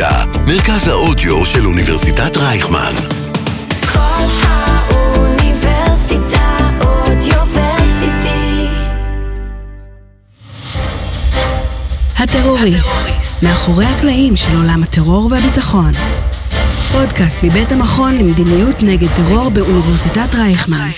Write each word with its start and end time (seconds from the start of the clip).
אוניברסיטה, 0.00 0.40
מרכז 0.46 0.88
האודיו 0.88 1.46
של 1.46 1.66
אוניברסיטת 1.66 2.36
רייכמן. 2.36 2.92
כל 3.92 4.26
האוניברסיטה 4.42 5.58
אודיוורסיטי. 6.80 8.66
הטרוריסט, 12.18 12.98
מאחורי 13.42 13.84
הקלעים 13.84 14.36
של 14.36 14.56
עולם 14.56 14.82
הטרור 14.82 15.28
והביטחון. 15.30 15.92
פודקאסט 16.92 17.38
מבית 17.42 17.72
המכון 17.72 18.18
למדיניות 18.18 18.82
נגד 18.82 19.08
טרור 19.16 19.48
באוניברסיטת 19.48 20.34
רייכמן, 20.34 20.90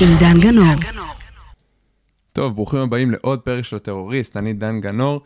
עם 0.00 0.16
דן 0.18 0.40
גנור. 0.40 0.74
טוב, 2.32 2.54
ברוכים 2.54 2.80
הבאים 2.80 3.10
לעוד 3.10 3.38
פרק 3.38 3.64
של 3.64 3.76
הטרוריסט, 3.76 4.36
אני 4.36 4.52
דן 4.52 4.80
גנור, 4.80 5.20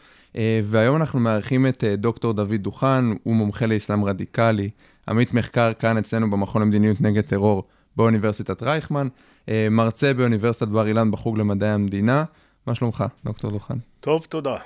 והיום 0.65 0.97
אנחנו 0.97 1.20
מארחים 1.20 1.66
את 1.66 1.84
אה, 1.84 1.97
דוקטור 1.97 2.33
דוד 2.33 2.55
דוכן, 2.55 3.05
הוא 3.23 3.34
מומחה 3.34 3.66
לאסלאם 3.66 4.05
רדיקלי, 4.05 4.70
עמית 5.09 5.34
מחקר 5.34 5.73
כאן 5.79 5.97
אצלנו 5.97 6.30
במכון 6.30 6.62
למדיניות 6.62 7.01
נגד 7.01 7.20
טרור 7.20 7.62
באוניברסיטת 7.97 8.62
רייכמן, 8.62 9.09
אה, 9.48 9.69
מרצה 9.70 10.15
באוניברסיטת 10.15 10.69
בר 10.69 10.87
אילן 10.87 11.10
בחוג 11.10 11.38
למדעי 11.38 11.70
המדינה. 11.70 12.24
מה 12.66 12.74
שלומך, 12.74 13.05
דוקטור 13.24 13.51
דוכן? 13.51 13.74
טוב, 14.01 14.27
תודה. 14.29 14.57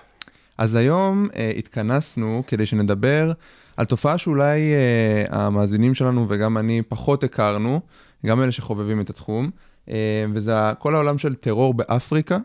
אז 0.58 0.74
היום 0.74 1.28
אה, 1.36 1.52
התכנסנו 1.56 2.42
כדי 2.46 2.66
שנדבר 2.66 3.32
על 3.76 3.84
תופעה 3.84 4.18
שאולי 4.18 4.60
אה, 4.74 5.24
המאזינים 5.30 5.94
שלנו 5.94 6.26
וגם 6.28 6.58
אני 6.58 6.82
פחות 6.82 7.24
הכרנו, 7.24 7.80
גם 8.26 8.42
אלה 8.42 8.52
שחובבים 8.52 9.00
את 9.00 9.10
התחום, 9.10 9.50
אה, 9.90 10.24
וזה 10.32 10.52
כל 10.78 10.94
העולם 10.94 11.18
של 11.18 11.34
טרור 11.34 11.74
באפריקה, 11.74 12.34
אה, 12.34 12.40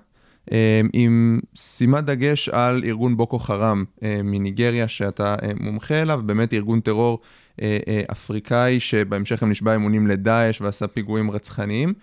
עם 0.94 1.40
שימת 1.56 2.04
דגש 2.04 2.50
על 2.50 2.84
ארגון 2.86 3.18
בוקו 3.18 3.40
חראם 3.40 3.84
אה, 4.04 4.20
מניגריה, 4.24 4.88
שאתה 4.88 5.36
אה, 5.44 5.52
מומחה 5.60 6.02
אליו, 6.02 6.22
באמת 6.26 6.54
ארגון 6.54 6.80
טרור 6.80 7.20
אה, 7.62 7.78
אה, 7.88 8.02
אפריקאי, 8.12 8.80
שבהמשך 8.80 9.44
גם 9.44 9.50
נשבע 9.50 9.76
אמונים 9.76 10.08
לדאעש 10.08 10.62
ועשה 10.62 10.88
פיגועים 10.88 11.32
רצחניים. 11.32 11.94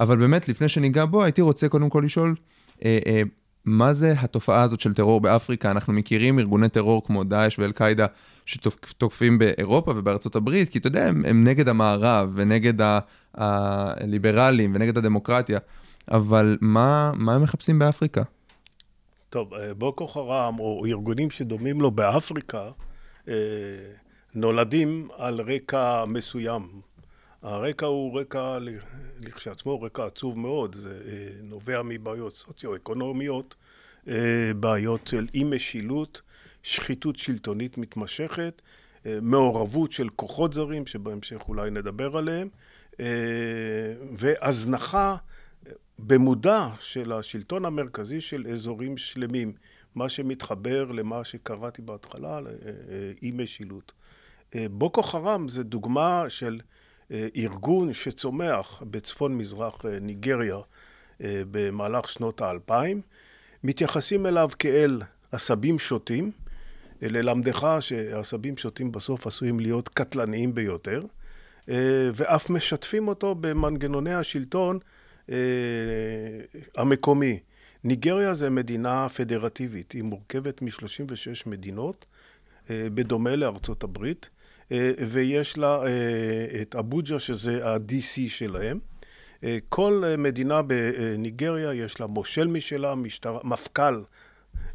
אבל 0.00 0.16
באמת, 0.16 0.48
לפני 0.48 0.68
שניגע 0.68 1.04
בו, 1.04 1.22
הייתי 1.22 1.40
רוצה 1.42 1.68
קודם 1.68 1.88
כל 1.88 2.02
לשאול, 2.04 2.34
אה, 2.84 2.98
אה, 3.06 3.22
מה 3.64 3.92
זה 3.92 4.14
התופעה 4.18 4.62
הזאת 4.62 4.80
של 4.80 4.94
טרור 4.94 5.20
באפריקה? 5.20 5.70
אנחנו 5.70 5.92
מכירים 5.92 6.38
ארגוני 6.38 6.68
טרור 6.68 7.06
כמו 7.06 7.24
דאעש 7.24 7.58
ואל-קאעידה 7.58 8.06
שתוקפים 8.46 9.38
באירופה 9.38 9.92
ובארצות 9.96 10.36
הברית, 10.36 10.68
כי 10.68 10.78
אתה 10.78 10.86
יודע, 10.86 11.08
הם, 11.08 11.24
הם 11.26 11.44
נגד 11.44 11.68
המערב 11.68 12.32
ונגד 12.34 12.74
הליברלים 13.34 14.74
ונגד 14.74 14.98
הדמוקרטיה, 14.98 15.58
אבל 16.10 16.58
מה, 16.60 17.12
מה 17.16 17.34
הם 17.34 17.42
מחפשים 17.42 17.78
באפריקה? 17.78 18.22
טוב, 19.32 19.54
אה, 19.54 19.74
בוקו 19.74 20.08
חראם, 20.08 20.58
או 20.58 20.86
ארגונים 20.86 21.30
שדומים 21.30 21.80
לו 21.80 21.90
באפריקה, 21.90 22.70
אה, 23.28 23.34
נולדים 24.34 25.08
על 25.16 25.40
רקע 25.40 26.04
מסוים. 26.04 26.80
הרקע 27.42 27.86
הוא 27.86 28.20
רקע 28.20 28.58
לכשעצמו 29.20 29.82
רקע 29.82 30.04
עצוב 30.04 30.38
מאוד, 30.38 30.74
זה 30.74 31.00
אה, 31.06 31.28
נובע 31.42 31.82
מבעיות 31.84 32.34
סוציו-אקונומיות, 32.34 33.54
בעיות 34.56 35.06
של 35.06 35.26
אי 35.34 35.44
משילות, 35.44 36.22
שחיתות 36.62 37.16
שלטונית 37.16 37.78
מתמשכת, 37.78 38.62
מעורבות 39.04 39.92
של 39.92 40.08
כוחות 40.08 40.52
זרים, 40.52 40.86
שבהמשך 40.86 41.40
אולי 41.48 41.70
נדבר 41.70 42.16
עליהם, 42.16 42.48
והזנחה 44.12 45.16
במודע 46.06 46.68
של 46.80 47.12
השלטון 47.12 47.64
המרכזי 47.64 48.20
של 48.20 48.46
אזורים 48.46 48.96
שלמים, 48.96 49.52
מה 49.94 50.08
שמתחבר 50.08 50.84
למה 50.92 51.24
שקראתי 51.24 51.82
בהתחלה, 51.82 52.40
אי 53.22 53.30
משילות. 53.30 53.92
אה, 54.54 54.66
בוקו 54.70 55.02
חראם 55.02 55.48
זה 55.48 55.62
דוגמה 55.64 56.24
של 56.28 56.60
אה, 57.10 57.26
ארגון 57.36 57.92
שצומח 57.92 58.82
בצפון 58.90 59.38
מזרח 59.38 59.84
אה, 59.84 59.98
ניגריה 60.00 60.56
אה, 61.22 61.42
במהלך 61.50 62.08
שנות 62.08 62.40
האלפיים, 62.40 63.00
מתייחסים 63.64 64.26
אליו 64.26 64.50
כאל 64.58 65.00
עשבים 65.32 65.78
שוטים, 65.78 66.30
אה, 67.02 67.08
ללמדך 67.10 67.76
שעשבים 67.80 68.56
שוטים 68.56 68.92
בסוף 68.92 69.26
עשויים 69.26 69.60
להיות 69.60 69.88
קטלניים 69.88 70.54
ביותר, 70.54 71.02
אה, 71.68 72.10
ואף 72.14 72.50
משתפים 72.50 73.08
אותו 73.08 73.34
במנגנוני 73.34 74.14
השלטון 74.14 74.78
אה, 75.30 75.36
המקומי. 76.76 77.38
ניגריה 77.84 78.34
זה 78.34 78.50
מדינה 78.50 79.08
פדרטיבית, 79.08 79.92
היא 79.92 80.02
מורכבת 80.02 80.62
מ-36 80.62 81.42
מדינות, 81.46 82.06
אה, 82.70 82.86
בדומה 82.94 83.36
לארצות 83.36 83.84
הברית, 83.84 84.28
אה, 84.72 84.90
ויש 85.08 85.58
לה 85.58 85.80
את 86.62 86.74
אבוג'ה 86.74 87.18
שזה 87.18 87.68
ה-DC 87.68 88.28
שלהם. 88.28 88.78
כל 89.68 90.02
מדינה 90.18 90.62
בניגריה 90.62 91.74
יש 91.74 92.00
לה 92.00 92.06
מושל 92.06 92.46
משלה, 92.46 92.94
משטרה, 92.94 93.38
מפכ"ל 93.44 94.02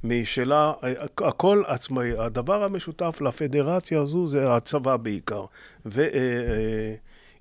משלה, 0.04 0.74
הכל 1.18 1.64
עצמאי. 1.68 2.12
הדבר 2.18 2.64
המשותף 2.64 3.18
לפדרציה 3.22 4.02
הזו 4.02 4.28
זה 4.28 4.54
הצבא 4.54 4.98
בעיקר, 4.98 5.46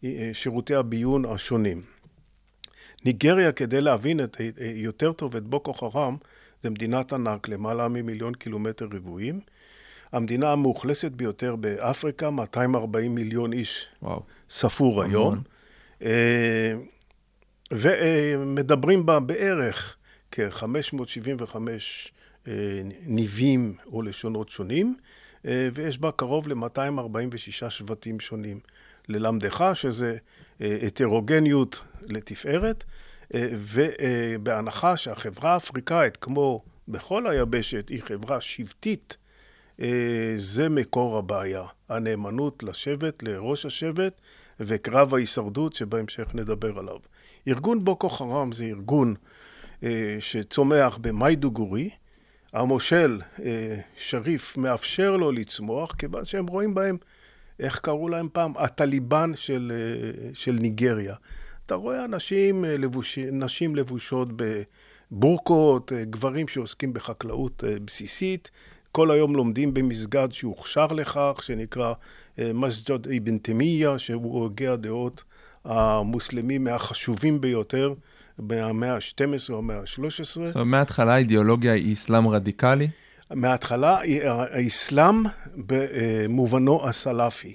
ושירותי 0.03 0.75
הביון 0.75 1.25
השונים. 1.25 1.96
ניגריה, 3.07 3.53
כדי 3.53 3.81
להבין 3.81 4.25
את, 4.25 4.41
אה, 4.41 4.73
יותר 4.75 5.13
טוב 5.13 5.37
את 5.37 5.43
בוקו 5.43 5.73
חראם, 5.73 6.17
זה 6.63 6.71
מדינת 6.71 7.13
ענק, 7.13 7.49
למעלה 7.49 7.89
ממיליון 7.89 8.35
קילומטר 8.35 8.89
רבועים. 8.93 9.41
המדינה 10.13 10.53
המאוכלסת 10.53 11.13
ביותר 11.13 11.57
באפריקה, 11.57 12.31
240 12.31 13.15
מיליון 13.15 13.53
איש 13.53 13.87
וואו. 14.03 14.23
ספור 14.51 15.03
המון. 15.03 15.13
היום. 15.13 15.43
אה, 16.03 16.75
ומדברים 17.71 19.07
בה 19.07 19.21
בערך 19.21 19.97
כ-575 20.33 21.57
אה, 22.49 22.53
ניבים 23.07 23.75
או 23.87 24.03
לשונות 24.03 24.49
שונים, 24.49 24.97
אה, 25.47 25.69
ויש 25.75 25.99
בה 25.99 26.11
קרוב 26.11 26.49
ל-246 26.49 27.71
שבטים 27.71 28.21
שונים. 28.21 28.61
ללמדך 29.09 29.71
שזה 29.75 30.11
אה, 30.13 30.19
הטרוגניות 30.61 31.83
לתפארת, 32.03 32.85
אה, 33.35 33.49
ובהנחה 33.53 34.97
שהחברה 34.97 35.55
האפריקאית, 35.55 36.17
כמו 36.17 36.63
בכל 36.89 37.27
היבשת, 37.27 37.89
היא 37.89 38.03
חברה 38.03 38.41
שבטית, 38.41 39.17
אה, 39.81 40.35
זה 40.37 40.69
מקור 40.69 41.19
הבעיה. 41.19 41.65
הנאמנות 41.89 42.63
לשבט, 42.63 43.23
לראש 43.23 43.67
השבט, 43.67 44.21
וקרב 44.61 45.15
ההישרדות 45.15 45.73
שבהמשך 45.73 46.35
נדבר 46.35 46.79
עליו. 46.79 46.99
ארגון 47.49 47.85
בוקו 47.85 48.11
חראם 48.11 48.53
זה 48.53 48.65
ארגון 48.65 49.15
אה, 49.83 50.17
שצומח 50.21 50.99
במיידוגורי. 51.01 51.91
המושל 52.53 53.21
אה, 53.45 53.81
שריף 53.97 54.57
מאפשר 54.57 55.17
לו 55.17 55.33
לצמוח, 55.33 55.95
כיוון 55.99 56.25
שהם 56.25 56.47
רואים 56.47 56.75
בהם, 56.75 56.97
איך 57.61 57.79
קראו 57.79 58.09
להם 58.09 58.29
פעם? 58.33 58.53
הטליבן 58.57 59.33
של, 59.35 59.73
אה, 59.75 60.31
של 60.35 60.53
ניגריה. 60.53 61.15
אתה 61.67 61.75
רואה 61.75 62.05
אנשים, 62.05 62.65
אה, 62.65 62.77
לבוש, 62.77 63.19
נשים 63.19 63.77
לבושות 63.77 64.29
בבורקות, 64.37 65.93
אה, 65.93 66.05
גברים 66.05 66.49
שעוסקים 66.49 66.93
בחקלאות 66.93 67.65
בסיסית, 67.85 68.51
כל 68.93 69.11
היום 69.11 69.37
לומדים 69.37 69.75
במסגד 69.75 70.29
שהוכשר 70.33 70.87
לכך, 70.87 71.39
שנקרא 71.43 71.93
מסג'ד 72.39 73.09
אבן 73.09 73.39
תימיה, 73.39 73.99
שהוא 73.99 74.41
הוגה 74.41 74.73
הדעות 74.73 75.25
המוסלמי 75.65 76.59
מהחשובים 76.59 77.41
ביותר 77.41 77.95
מהמאה 78.39 78.95
ה-12 78.95 79.53
או 79.53 79.59
המאה 79.59 79.77
ה-13. 79.77 80.25
זאת 80.25 80.37
אומרת, 80.37 80.57
מההתחלה 80.57 81.15
האידיאולוגיה 81.15 81.73
היא 81.73 81.93
אסלאם 81.93 82.29
רדיקלי? 82.29 82.89
מההתחלה, 83.31 83.99
האסלאם 84.25 85.23
במובנו 85.57 86.89
הסלאפי. 86.89 87.55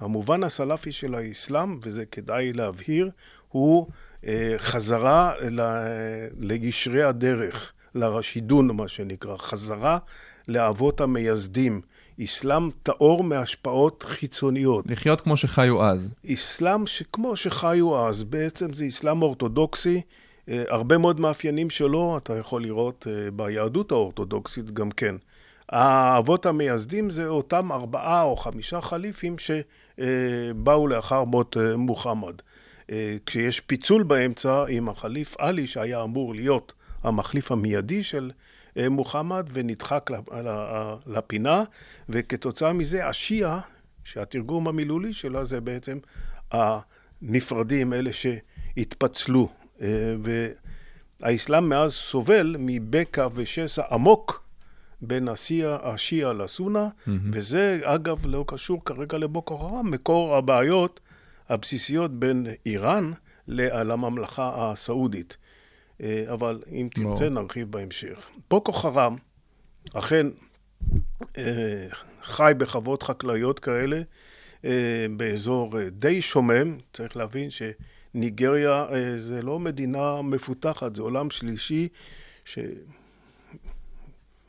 המובן 0.00 0.42
הסלאפי 0.42 0.92
של 0.92 1.14
האסלאם, 1.14 1.78
וזה 1.82 2.04
כדאי 2.04 2.52
להבהיר, 2.52 3.10
הוא 3.48 3.86
אה, 4.26 4.54
חזרה 4.58 5.32
ל- 5.50 6.26
לישרי 6.40 7.02
הדרך, 7.02 7.72
לרשידון, 7.94 8.70
מה 8.76 8.88
שנקרא, 8.88 9.36
חזרה 9.36 9.98
לאבות 10.48 11.00
המייסדים. 11.00 11.80
אסלאם 12.24 12.70
טהור 12.82 13.24
מהשפעות 13.24 14.04
חיצוניות. 14.08 14.84
לחיות 14.88 15.20
כמו 15.20 15.36
שחיו 15.36 15.84
אז. 15.84 16.14
אסלאם 16.32 16.86
שכמו 16.86 17.36
שחיו 17.36 18.06
אז, 18.08 18.22
בעצם 18.22 18.72
זה 18.72 18.86
אסלאם 18.86 19.22
אורתודוקסי, 19.22 20.00
הרבה 20.48 20.98
מאוד 20.98 21.20
מאפיינים 21.20 21.70
שלו 21.70 22.16
אתה 22.16 22.36
יכול 22.36 22.62
לראות 22.62 23.06
אה, 23.10 23.30
ביהדות 23.30 23.92
האורתודוקסית 23.92 24.70
גם 24.70 24.90
כן. 24.90 25.16
האבות 25.72 26.46
המייסדים 26.46 27.10
זה 27.10 27.26
אותם 27.26 27.72
ארבעה 27.72 28.22
או 28.22 28.36
חמישה 28.36 28.80
חליפים 28.80 29.36
שבאו 29.38 30.88
לאחר 30.88 31.24
מות 31.24 31.56
אה, 31.56 31.76
מוחמד. 31.76 32.34
אה, 32.90 33.16
כשיש 33.26 33.60
פיצול 33.60 34.02
באמצע 34.02 34.64
עם 34.68 34.88
החליף 34.88 35.36
עלי, 35.38 35.66
שהיה 35.66 36.02
אמור 36.02 36.34
להיות 36.34 36.72
המחליף 37.02 37.52
המיידי 37.52 38.02
של 38.02 38.30
אה, 38.76 38.88
מוחמד 38.88 39.48
ונדחק 39.52 40.10
לפינה, 41.06 41.64
וכתוצאה 42.08 42.72
מזה 42.72 43.06
השיעה, 43.06 43.60
שהתרגום 44.04 44.68
המילולי 44.68 45.12
שלה 45.12 45.44
זה 45.44 45.60
בעצם 45.60 45.98
הנפרדים, 46.50 47.92
אלה 47.92 48.10
שהתפצלו. 48.12 49.61
אה, 49.82 50.14
והאסלאם 51.20 51.68
מאז 51.68 51.92
סובל 51.92 52.56
מבקע 52.58 53.28
ושסע 53.34 53.82
עמוק 53.90 54.42
בין 55.00 55.28
השיעה, 55.28 56.32
לסונה, 56.32 56.88
וזה 57.06 57.80
אגב 57.84 58.26
לא 58.26 58.44
קשור 58.48 58.84
כרגע 58.84 59.18
לבוקו 59.18 59.58
חרם, 59.58 59.90
מקור 59.90 60.36
הבעיות 60.36 61.00
הבסיסיות 61.48 62.10
בין 62.10 62.46
איראן 62.66 63.12
לממלכה 63.48 64.52
הסעודית. 64.56 65.36
אה, 66.02 66.24
אבל 66.32 66.62
אם 66.70 66.88
תרצה 66.94 67.28
ברור. 67.30 67.42
נרחיב 67.42 67.70
בהמשך. 67.70 68.30
בוקו 68.50 68.72
חרם 68.72 69.16
אכן 69.94 70.26
אה, 71.38 71.86
חי 72.22 72.52
בחוות 72.58 73.02
חקלאיות 73.02 73.58
כאלה 73.58 74.02
באזור 75.16 75.74
די 75.90 76.22
שומם, 76.22 76.78
צריך 76.92 77.16
להבין 77.16 77.50
שניגריה 77.50 77.91
אה, 78.14 79.16
זה 79.16 79.42
לא 79.42 79.58
מדינה 79.58 80.22
מפותחת, 80.22 80.96
זה 80.96 81.02
עולם 81.02 81.30
שלישי 81.30 81.88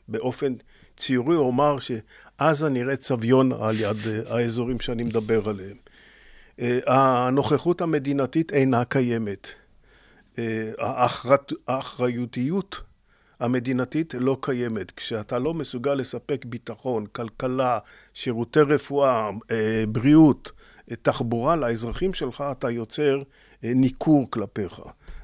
שבאופן 0.08 0.52
ציורי 0.96 1.36
אומר 1.36 1.76
שעזה 1.78 2.68
נראית 2.68 3.02
סביון 3.02 3.52
על 3.52 3.80
יד 3.80 3.96
אה, 4.06 4.36
האזורים 4.36 4.80
שאני 4.80 5.02
מדבר 5.02 5.48
עליהם. 5.48 5.76
אה, 6.60 6.78
הנוכחות 6.86 7.80
המדינתית 7.80 8.52
אינה 8.52 8.84
קיימת. 8.84 9.48
האחריותיות 11.68 12.80
המדינתית 13.40 14.14
לא 14.18 14.36
קיימת. 14.40 14.90
כשאתה 14.90 15.38
לא 15.38 15.54
מסוגל 15.54 15.94
לספק 15.94 16.44
ביטחון, 16.44 17.06
כלכלה, 17.06 17.78
שירותי 18.14 18.60
רפואה, 18.60 19.30
אה, 19.50 19.84
בריאות, 19.88 20.52
תחבורה 21.02 21.56
לאזרחים 21.56 22.14
שלך, 22.14 22.44
אתה 22.52 22.70
יוצר 22.70 23.22
ניכור 23.64 24.30
כלפיך. 24.30 24.80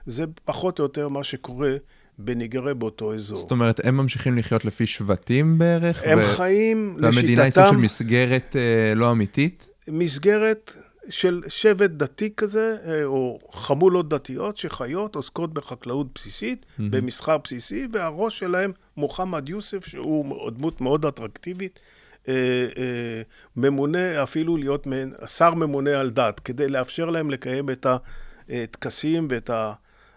זה 0.06 0.25
פחות 0.44 0.78
או 0.78 0.84
יותר 0.84 1.08
מה 1.08 1.25
שקורה 1.25 1.75
בניגריה 2.19 2.75
באותו 2.75 3.14
אזור. 3.14 3.38
זאת 3.38 3.50
אומרת, 3.50 3.81
הם 3.84 3.96
ממשיכים 3.96 4.38
לחיות 4.38 4.64
לפי 4.64 4.87
שבטים 4.87 5.58
בערך? 5.58 6.02
הם 6.06 6.19
ו- 6.19 6.25
חיים 6.25 6.96
והמדינה 7.02 7.42
היא 7.42 7.50
סוג 7.50 7.62
של 7.64 7.69
לשיטתם 7.69 7.82
מסגרת 7.82 8.56
אה, 8.56 8.94
לא 8.94 9.10
אמיתית? 9.12 9.69
מסגרת 9.88 10.72
של 11.08 11.42
שבט 11.48 11.90
דתי 11.90 12.31
כזה, 12.37 12.76
אה, 12.87 13.04
או 13.04 13.38
חמולות 13.52 14.08
דתיות 14.08 14.56
שחיות, 14.56 15.14
עוסקות 15.14 15.54
בחקלאות 15.54 16.06
בסיסית, 16.14 16.66
במסחר 16.78 17.38
בסיסי, 17.38 17.87
והראש 17.92 18.38
שלהם, 18.38 18.72
מוחמד 18.96 19.48
יוסף, 19.48 19.87
שהוא 19.87 20.50
דמות 20.50 20.81
מאוד 20.81 21.06
אטרקטיבית, 21.06 21.78
אה, 22.28 22.34
אה, 22.78 23.22
ממונה 23.56 24.22
אפילו 24.22 24.56
להיות 24.56 24.87
מעין- 24.87 25.14
שר 25.26 25.54
ממונה 25.54 26.00
על 26.00 26.10
דת, 26.10 26.40
כדי 26.40 26.69
לאפשר 26.69 27.10
להם 27.10 27.31
לקיים 27.31 27.70
את 27.70 27.87
הטקסים 28.50 29.29
ואת. 29.31 29.50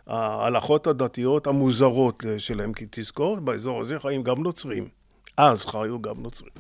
ההלכות 0.08 0.88
הדתיות 0.88 1.48
המוזרות 1.48 2.24
שלהם, 2.38 2.74
כי 2.74 2.86
תזכור, 2.92 3.40
באזור 3.40 3.80
הזה 3.80 4.00
חיים 4.00 4.24
גם 4.24 4.44
נוצרים. 4.44 4.88
אז 5.38 5.66
חיו 5.66 6.02
גם 6.02 6.14
נוצרים. 6.18 6.54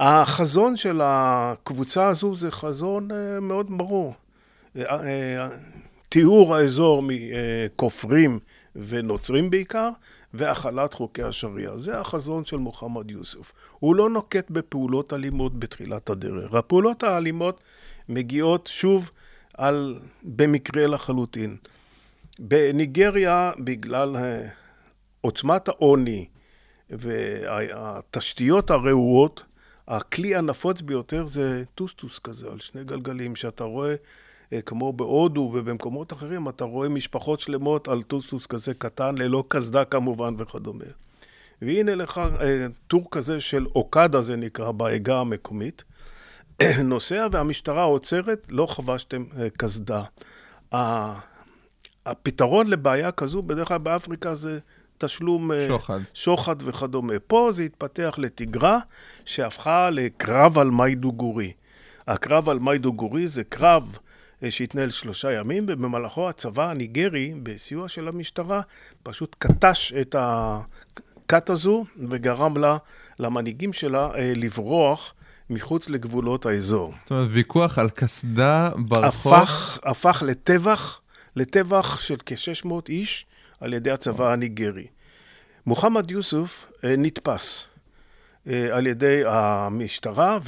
החזון 0.00 0.76
של 0.76 1.00
הקבוצה 1.04 2.08
הזו 2.08 2.34
זה 2.34 2.50
חזון 2.50 3.10
אה, 3.10 3.40
מאוד 3.40 3.66
ברור. 3.78 4.14
אה, 4.76 4.82
אה, 4.82 5.48
תיאור 6.08 6.54
האזור 6.54 7.02
מכופרים 7.06 8.38
ונוצרים 8.76 9.50
בעיקר, 9.50 9.90
והחלת 10.34 10.94
חוקי 10.94 11.22
השריעה. 11.22 11.76
זה 11.78 12.00
החזון 12.00 12.44
של 12.44 12.56
מוחמד 12.56 13.10
יוסף. 13.10 13.52
הוא 13.78 13.96
לא 13.96 14.10
נוקט 14.10 14.50
בפעולות 14.50 15.12
אלימות 15.12 15.58
בתחילת 15.58 16.10
הדרך. 16.10 16.54
הפעולות 16.54 17.02
האלימות 17.02 17.60
מגיעות 18.08 18.66
שוב 18.72 19.10
על, 19.56 19.98
במקרה 20.22 20.86
לחלוטין. 20.86 21.56
בניגריה, 22.38 23.52
בגלל 23.58 24.16
אה, 24.16 24.48
עוצמת 25.20 25.68
העוני 25.68 26.26
והתשתיות 26.90 28.70
הרעועות, 28.70 29.42
הכלי 29.88 30.36
הנפוץ 30.36 30.80
ביותר 30.80 31.26
זה 31.26 31.64
טוסטוס 31.74 32.18
כזה, 32.18 32.46
על 32.52 32.60
שני 32.60 32.84
גלגלים, 32.84 33.36
שאתה 33.36 33.64
רואה, 33.64 33.94
אה, 34.52 34.60
כמו 34.62 34.92
בהודו 34.92 35.50
ובמקומות 35.54 36.12
אחרים, 36.12 36.48
אתה 36.48 36.64
רואה 36.64 36.88
משפחות 36.88 37.40
שלמות 37.40 37.88
על 37.88 38.02
טוסטוס 38.02 38.46
כזה 38.46 38.74
קטן, 38.74 39.18
ללא 39.18 39.44
קסדה 39.48 39.84
כמובן 39.84 40.34
וכדומה. 40.38 40.84
והנה 41.62 41.94
לך 41.94 42.20
אה, 42.40 42.66
טור 42.86 43.08
כזה 43.10 43.40
של 43.40 43.66
אוקדה, 43.74 44.22
זה 44.22 44.36
נקרא, 44.36 44.70
בעגה 44.70 45.18
המקומית. 45.18 45.84
נוסע 46.84 47.26
והמשטרה 47.32 47.82
עוצרת, 47.82 48.46
לא 48.50 48.66
חבשתם 48.66 49.24
אה, 49.38 49.50
קסדה. 49.50 50.02
הפתרון 52.06 52.66
לבעיה 52.66 53.12
כזו, 53.12 53.42
בדרך 53.42 53.68
כלל 53.68 53.78
באפריקה 53.78 54.34
זה 54.34 54.58
תשלום... 54.98 55.52
אה, 55.52 55.66
שוחד. 55.68 56.00
שוחד 56.14 56.56
וכדומה. 56.58 57.14
פה 57.26 57.48
זה 57.52 57.62
התפתח 57.62 58.14
לתגרה 58.18 58.78
שהפכה 59.24 59.90
לקרב 59.90 60.58
על 60.58 60.70
מיידוגורי. 60.70 61.52
הקרב 62.06 62.48
על 62.48 62.58
מיידוגורי 62.58 63.26
זה 63.26 63.44
קרב 63.44 63.98
אה, 64.42 64.50
שהתנהל 64.50 64.90
שלושה 64.90 65.32
ימים, 65.32 65.64
ובמהלכו 65.68 66.28
הצבא 66.28 66.70
הניגרי, 66.70 67.34
בסיוע 67.42 67.88
של 67.88 68.08
המשטרה, 68.08 68.60
פשוט 69.02 69.36
קטש 69.38 69.92
את 69.92 70.16
הכת 70.18 71.50
הזו 71.50 71.84
וגרם 72.08 72.56
לה, 72.56 72.76
למנהיגים 73.18 73.72
שלה, 73.72 74.10
לברוח 74.16 75.14
מחוץ 75.50 75.88
לגבולות 75.88 76.46
האזור. 76.46 76.94
זאת 77.00 77.10
אומרת, 77.10 77.28
ויכוח 77.30 77.78
על 77.78 77.90
קסדה 77.90 78.70
ברחוב. 78.76 79.34
הפך, 79.34 79.78
הפך 79.84 80.22
לטבח, 80.26 81.00
לטבח 81.36 82.00
של 82.00 82.16
כ-600 82.26 82.72
איש 82.88 83.26
על 83.60 83.72
ידי 83.72 83.90
הצבא 83.90 84.32
הניגרי. 84.32 84.86
מוחמד 85.66 86.10
יוסוף 86.10 86.66
אה, 86.84 86.94
נתפס 86.98 87.66
אה, 88.46 88.76
על 88.76 88.86
ידי 88.86 89.22
המשטרה, 89.26 90.38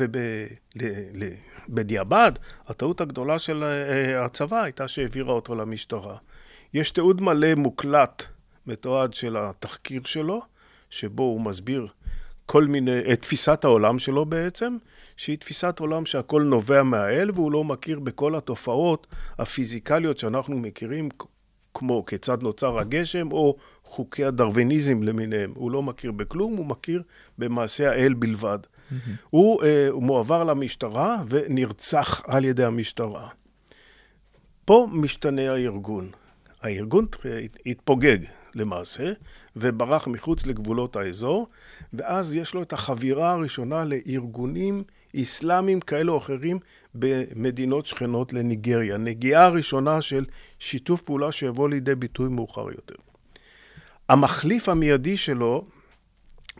ובדיעבד, 1.68 2.32
הטעות 2.66 3.00
הגדולה 3.00 3.38
של 3.38 3.64
אה, 3.64 4.24
הצבא 4.24 4.62
הייתה 4.62 4.88
שהעבירה 4.88 5.32
אותו 5.32 5.54
למשטרה. 5.54 6.16
יש 6.74 6.90
תיעוד 6.90 7.20
מלא 7.20 7.54
מוקלט, 7.54 8.22
מתועד 8.66 9.14
של 9.14 9.36
התחקיר 9.36 10.02
שלו, 10.04 10.42
שבו 10.90 11.22
הוא 11.22 11.40
מסביר 11.40 11.86
כל 12.50 12.64
מיני, 12.64 13.12
את 13.12 13.22
תפיסת 13.22 13.64
העולם 13.64 13.98
שלו 13.98 14.26
בעצם, 14.26 14.76
שהיא 15.16 15.38
תפיסת 15.38 15.80
עולם 15.80 16.06
שהכל 16.06 16.42
נובע 16.42 16.82
מהאל, 16.82 17.30
והוא 17.34 17.52
לא 17.52 17.64
מכיר 17.64 18.00
בכל 18.00 18.34
התופעות 18.34 19.16
הפיזיקליות 19.38 20.18
שאנחנו 20.18 20.58
מכירים, 20.58 21.08
כמו 21.74 22.04
כיצד 22.06 22.42
נוצר 22.42 22.78
הגשם, 22.78 23.32
או 23.32 23.56
חוקי 23.84 24.24
הדרוויניזם 24.24 25.02
למיניהם. 25.02 25.52
הוא 25.56 25.70
לא 25.70 25.82
מכיר 25.82 26.12
בכלום, 26.12 26.56
הוא 26.56 26.66
מכיר 26.66 27.02
במעשה 27.38 27.90
האל 27.90 28.14
בלבד. 28.14 28.58
הוא, 29.30 29.62
אה, 29.62 29.88
הוא 29.88 30.02
מועבר 30.02 30.44
למשטרה 30.44 31.22
ונרצח 31.28 32.22
על 32.26 32.44
ידי 32.44 32.64
המשטרה. 32.64 33.28
פה 34.64 34.88
משתנה 34.92 35.52
הארגון. 35.52 36.10
הארגון 36.62 37.06
התפוגג 37.66 38.18
למעשה, 38.54 39.12
וברח 39.56 40.06
מחוץ 40.06 40.46
לגבולות 40.46 40.96
האזור, 40.96 41.46
ואז 41.92 42.34
יש 42.34 42.54
לו 42.54 42.62
את 42.62 42.72
החבירה 42.72 43.32
הראשונה 43.32 43.84
לארגונים 43.84 44.82
אסלאמיים 45.16 45.80
כאלו 45.80 46.12
או 46.12 46.18
אחרים 46.18 46.58
במדינות 46.94 47.86
שכנות 47.86 48.32
לניגריה. 48.32 48.96
נגיעה 48.96 49.44
הראשונה 49.44 50.02
של 50.02 50.24
שיתוף 50.58 51.02
פעולה 51.02 51.32
שיבוא 51.32 51.68
לידי 51.68 51.94
ביטוי 51.94 52.28
מאוחר 52.28 52.70
יותר. 52.70 52.94
המחליף 54.08 54.68
המיידי 54.68 55.16
שלו 55.16 55.64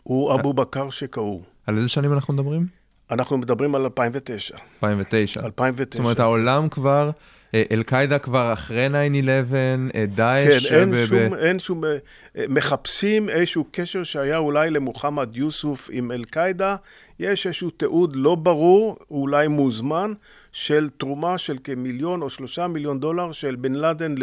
הוא 0.03 0.33
אבו 0.33 0.53
בכר 0.53 0.89
שקאו. 0.89 1.41
על 1.67 1.77
איזה 1.77 1.89
שנים 1.89 2.13
אנחנו 2.13 2.33
מדברים? 2.33 2.78
אנחנו 3.11 3.37
מדברים 3.37 3.75
על 3.75 3.81
2009. 3.81 4.57
2009. 4.83 5.39
2009. 5.45 5.97
זאת 5.97 5.99
אומרת, 5.99 6.19
העולם 6.19 6.69
כבר, 6.69 7.11
אה, 7.53 7.63
אל-קאעידה 7.71 8.19
כבר 8.19 8.53
אחרי 8.53 8.87
9-11, 8.87 8.93
אה, 9.95 10.05
דאעש... 10.15 10.67
כן, 10.67 10.75
אין 10.75 10.91
ב- 10.91 10.95
ב- 10.95 11.05
שום, 11.05 11.35
אין 11.35 11.59
שום, 11.59 11.85
אה, 11.85 11.97
מחפשים 12.49 13.29
איזשהו 13.29 13.65
קשר 13.71 14.03
שהיה 14.03 14.37
אולי 14.37 14.69
למוחמד 14.69 15.37
יוסוף 15.37 15.89
עם 15.91 16.11
אל-קאעידה. 16.11 16.75
יש 17.19 17.47
איזשהו 17.47 17.69
תיעוד 17.69 18.15
לא 18.15 18.35
ברור, 18.35 18.97
אולי 19.11 19.47
מוזמן, 19.47 20.13
של 20.51 20.89
תרומה 20.97 21.37
של 21.37 21.57
כמיליון 21.63 22.21
או 22.21 22.29
שלושה 22.29 22.67
מיליון 22.67 22.99
דולר 22.99 23.31
של 23.31 23.55
בן 23.55 23.73
לאדן 23.73 24.15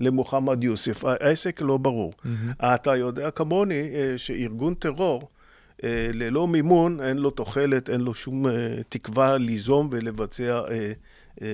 למוחמד 0.00 0.64
יוסף. 0.64 1.04
העסק 1.04 1.60
לא 1.60 1.76
ברור. 1.76 2.12
אתה 2.60 2.96
יודע 2.96 3.30
כמוני 3.30 3.88
אה, 3.94 4.14
שארגון 4.16 4.74
טרור, 4.74 5.20
אה, 5.22 5.26
ללא 6.12 6.46
מימון, 6.48 7.00
אין 7.00 7.16
לו 7.16 7.30
תוחלת, 7.30 7.90
אין 7.90 8.00
לו 8.00 8.14
שום 8.14 8.46
אה, 8.46 8.52
תקווה 8.88 9.38
ליזום 9.38 9.88
ולבצע 9.90 10.60
אה, 10.70 10.92
אה, 11.42 11.46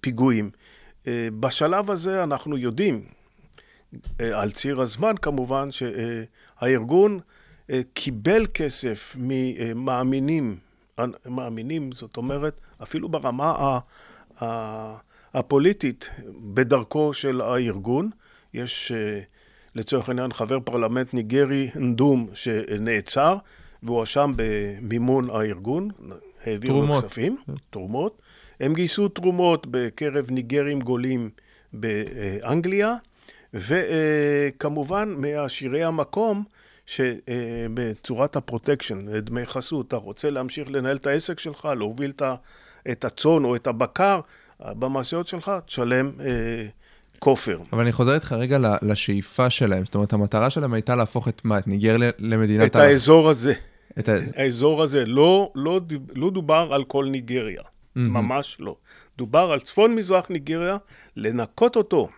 פיגועים. 0.00 0.50
אה, 1.06 1.28
בשלב 1.40 1.90
הזה 1.90 2.22
אנחנו 2.22 2.58
יודעים, 2.58 3.02
אה, 4.20 4.40
על 4.40 4.50
ציר 4.50 4.80
הזמן 4.80 5.14
כמובן, 5.22 5.68
שהארגון 5.72 7.20
אה, 7.70 7.80
קיבל 7.94 8.46
כסף 8.54 9.16
ממאמינים, 9.18 10.56
מאמינים, 11.26 11.92
זאת 11.92 12.16
אומרת, 12.16 12.60
אפילו 12.82 13.08
ברמה 13.08 13.78
הפוליטית, 15.34 16.10
בדרכו 16.54 17.14
של 17.14 17.40
הארגון. 17.40 18.10
יש 18.54 18.92
אה, 18.92 19.20
לצורך 19.74 20.08
העניין 20.08 20.32
חבר 20.32 20.60
פרלמנט 20.60 21.14
ניגרי, 21.14 21.70
נדום, 21.74 22.26
שנעצר, 22.34 23.36
והואשם 23.82 24.32
במימון 24.36 25.30
הארגון, 25.30 25.88
העבירו 26.44 26.74
לו 26.74 26.86
תרומות. 26.86 27.04
כספים, 27.04 27.36
תרומות. 27.70 28.22
הם 28.60 28.74
גייסו 28.74 29.08
תרומות 29.08 29.66
בקרב 29.70 30.30
ניגרים 30.30 30.80
גולים 30.80 31.30
באנגליה, 31.72 32.94
וכמובן 33.54 35.14
מעשירי 35.16 35.84
המקום, 35.84 36.44
שבצורת 36.86 38.36
הפרוטקשן, 38.36 39.18
דמי 39.18 39.46
חסות, 39.46 39.88
אתה 39.88 39.96
רוצה 39.96 40.30
להמשיך 40.30 40.70
לנהל 40.70 40.96
את 40.96 41.06
העסק 41.06 41.38
שלך, 41.38 41.68
להוביל 41.76 42.12
את 42.90 43.04
הצאן 43.04 43.44
או 43.44 43.56
את 43.56 43.66
הבקר 43.66 44.20
במשאיות 44.60 45.28
שלך, 45.28 45.52
תשלם 45.66 46.10
אה, 46.20 46.66
כופר. 47.20 47.58
אבל 47.72 47.82
אני 47.82 47.92
חוזר 47.92 48.14
איתך 48.14 48.32
רגע 48.32 48.58
לשאיפה 48.82 49.50
שלהם, 49.50 49.84
זאת 49.84 49.94
אומרת, 49.94 50.12
המטרה 50.12 50.50
שלהם 50.50 50.72
הייתה 50.72 50.96
להפוך 50.96 51.28
את 51.28 51.44
מה, 51.44 51.58
את 51.58 51.66
ניגר 51.66 51.96
למדינת 52.18 52.70
את 52.70 52.76
האזור 52.76 53.30
הזה. 53.30 53.52
את. 53.98 54.08
האזור 54.36 54.82
הזה, 54.82 55.06
לא, 55.06 55.52
לא, 55.54 55.80
לא 56.14 56.30
דובר 56.30 56.68
על 56.72 56.84
כל 56.84 57.04
ניגריה, 57.10 57.62
ממש 57.96 58.56
לא. 58.60 58.76
דובר 59.18 59.50
על 59.52 59.60
צפון 59.60 59.94
מזרח 59.94 60.30
ניגריה, 60.30 60.76
לנקות 61.16 61.76
אותו, 61.76 62.08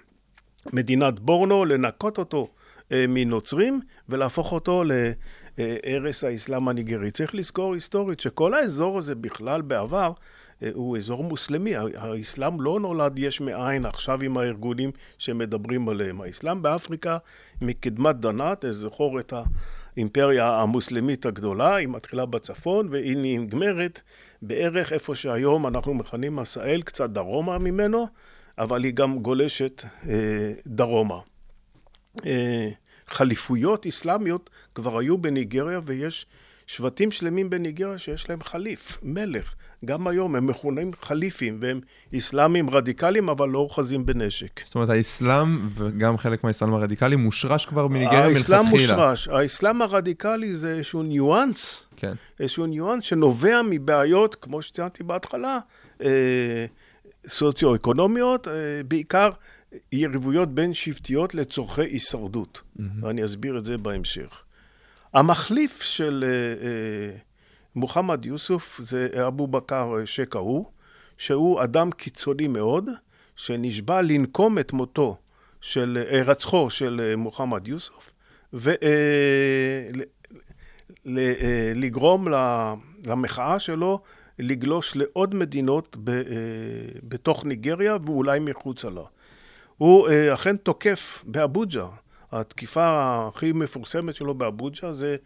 מדינת 0.72 1.18
בורנו, 1.18 1.64
לנקות 1.64 2.18
אותו 2.18 2.48
אה, 2.92 3.04
מנוצרים 3.08 3.80
ולהפוך 4.08 4.52
אותו 4.52 4.84
לערש 4.84 6.24
האסלאם 6.24 6.68
הניגרי. 6.68 7.10
צריך 7.10 7.34
לזכור 7.34 7.74
היסטורית 7.74 8.20
שכל 8.20 8.54
האזור 8.54 8.98
הזה 8.98 9.14
בכלל 9.14 9.62
בעבר 9.62 10.06
אה, 10.06 10.10
הוא 10.74 10.96
אזור 10.96 11.24
מוסלמי. 11.24 11.76
האסלאם 11.76 12.60
לא 12.60 12.80
נולד 12.80 13.18
יש 13.18 13.40
מאין 13.40 13.86
עכשיו 13.86 14.22
עם 14.22 14.36
הארגונים 14.36 14.90
שמדברים 15.18 15.88
עליהם. 15.88 16.20
האסלאם 16.20 16.62
באפריקה 16.62 17.18
מקדמת 17.60 18.16
דנת, 18.16 18.64
זכור 18.70 19.20
את 19.20 19.32
האימפריה 19.96 20.60
המוסלמית 20.60 21.26
הגדולה, 21.26 21.74
היא 21.74 21.88
מתחילה 21.88 22.26
בצפון 22.26 22.88
והיא 22.90 23.16
נגמרת 23.18 24.00
בערך 24.42 24.92
איפה 24.92 25.14
שהיום 25.14 25.66
אנחנו 25.66 25.94
מכנים 25.94 26.38
עשאל, 26.38 26.82
קצת 26.82 27.10
דרומה 27.10 27.58
ממנו, 27.58 28.06
אבל 28.58 28.84
היא 28.84 28.92
גם 28.92 29.18
גולשת 29.18 29.84
אה, 30.08 30.52
דרומה. 30.66 31.18
אה, 32.26 32.68
חליפויות 33.06 33.86
אסלאמיות 33.86 34.50
כבר 34.74 34.98
היו 34.98 35.18
בניגריה 35.18 35.80
ויש 35.84 36.26
שבטים 36.66 37.10
שלמים 37.10 37.50
בניגריה 37.50 37.98
שיש 37.98 38.30
להם 38.30 38.42
חליף, 38.42 38.98
מלך. 39.02 39.54
גם 39.84 40.06
היום 40.06 40.36
הם 40.36 40.46
מכונים 40.46 40.90
חליפים 41.02 41.58
והם 41.60 41.80
אסלאמים 42.16 42.70
רדיקליים 42.70 43.28
אבל 43.28 43.48
לא 43.48 43.58
אוחזים 43.58 44.06
בנשק. 44.06 44.60
זאת 44.64 44.74
אומרת, 44.74 44.88
האסלאם, 44.88 45.68
וגם 45.74 46.18
חלק 46.18 46.44
מהאסלאם 46.44 46.74
הרדיקלי, 46.74 47.16
מושרש 47.16 47.66
כבר 47.66 47.86
מניגריה 47.86 48.28
מלכתחילה. 48.28 48.58
האסלאם 48.58 48.80
מושרש, 48.80 49.28
האסלאם 49.28 49.82
הרדיקלי 49.82 50.54
זה 50.54 50.74
איזשהו 50.74 51.02
ניואנס, 51.02 51.86
כן. 51.96 52.12
איזשהו 52.40 52.66
ניואנס 52.66 53.04
שנובע 53.04 53.60
מבעיות, 53.62 54.34
כמו 54.34 54.62
שציינתי 54.62 55.02
בהתחלה, 55.02 55.58
אה, 56.02 56.66
סוציו-אקונומיות, 57.26 58.48
אה, 58.48 58.52
בעיקר 58.88 59.30
יריבויות 59.92 60.54
בין 60.54 60.74
שבטיות 60.74 61.34
לצורכי 61.34 61.82
הישרדות, 61.82 62.60
ואני 63.00 63.24
אסביר 63.24 63.58
את 63.58 63.64
זה 63.64 63.78
בהמשך. 63.78 64.42
המחליף 65.14 65.82
של 65.82 66.24
אה, 66.26 66.66
אה, 66.66 67.16
מוחמד 67.74 68.24
יוסוף 68.24 68.80
זה 68.82 69.08
אבו 69.26 69.46
בכר 69.46 70.04
שקאו, 70.04 70.70
שהוא 71.18 71.62
אדם 71.62 71.90
קיצוני 71.90 72.48
מאוד, 72.48 72.90
שנשבע 73.36 74.02
לנקום 74.02 74.58
את 74.58 74.72
מותו 74.72 75.16
של, 75.60 76.04
אה, 76.10 76.22
רצחו 76.22 76.70
של 76.70 77.00
אה, 77.04 77.16
מוחמד 77.16 77.68
יוסוף, 77.68 78.10
ולגרום 81.04 82.28
למחאה 83.06 83.58
שלו 83.58 84.00
לגלוש 84.38 84.96
לעוד 84.96 85.34
מדינות 85.34 85.96
ב, 86.04 86.10
אה, 86.10 86.14
בתוך 87.02 87.44
ניגריה 87.44 87.96
ואולי 88.06 88.38
מחוצה 88.38 88.90
לה. 88.90 89.02
הוא 89.78 90.08
אה, 90.08 90.34
אכן 90.34 90.56
תוקף 90.56 91.24
באבוג'ה. 91.26 91.86
התקיפה 92.32 92.86
הכי 93.28 93.52
מפורסמת 93.52 94.14
שלו 94.14 94.34
באבוג'ה 94.34 94.92
זה 94.92 95.10
אה, 95.10 95.16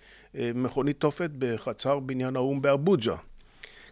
מכונית 0.55 1.01
תופת 1.01 1.31
בחצר 1.39 1.99
בניין 1.99 2.37
האו"ם 2.37 2.63
באבוג'ה. 2.63 3.17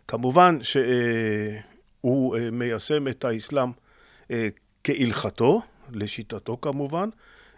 כמובן 0.09 0.59
שהוא 0.63 2.37
אה, 2.37 2.51
מיישם 2.51 3.09
את 3.09 3.25
האסלאם 3.25 3.71
אה, 4.31 4.49
כהלכתו, 4.85 5.63
לשיטתו 5.93 6.59
כמובן, 6.63 7.09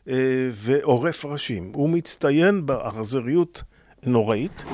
אה, 0.09 0.15
ועורף 0.53 1.25
ראשים. 1.25 1.73
הוא 1.75 1.91
מצטיין 1.91 2.67
באכזריות 2.67 3.63
נוראית, 4.03 4.65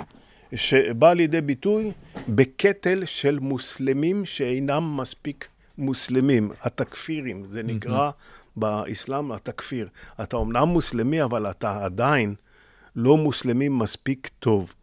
שבאה 0.55 1.15
לידי 1.15 1.41
ביטוי 1.41 1.93
בקטל 2.29 3.05
של 3.05 3.39
מוסלמים 3.39 4.25
שאינם 4.25 4.97
מספיק 4.97 5.49
מוסלמים, 5.79 6.51
התכפירים, 6.63 7.45
זה 7.45 7.63
נקרא 7.63 8.11
באסלאם 8.57 9.33
התכפיר. 9.33 9.89
אתה 10.23 10.37
אומנם 10.37 10.69
מוסלמי, 10.69 11.23
אבל 11.23 11.51
אתה 11.51 11.85
עדיין 11.85 12.35
לא 12.97 13.17
מוסלמי 13.17 13.69
מספיק 13.69 14.31
טוב. 14.39 14.75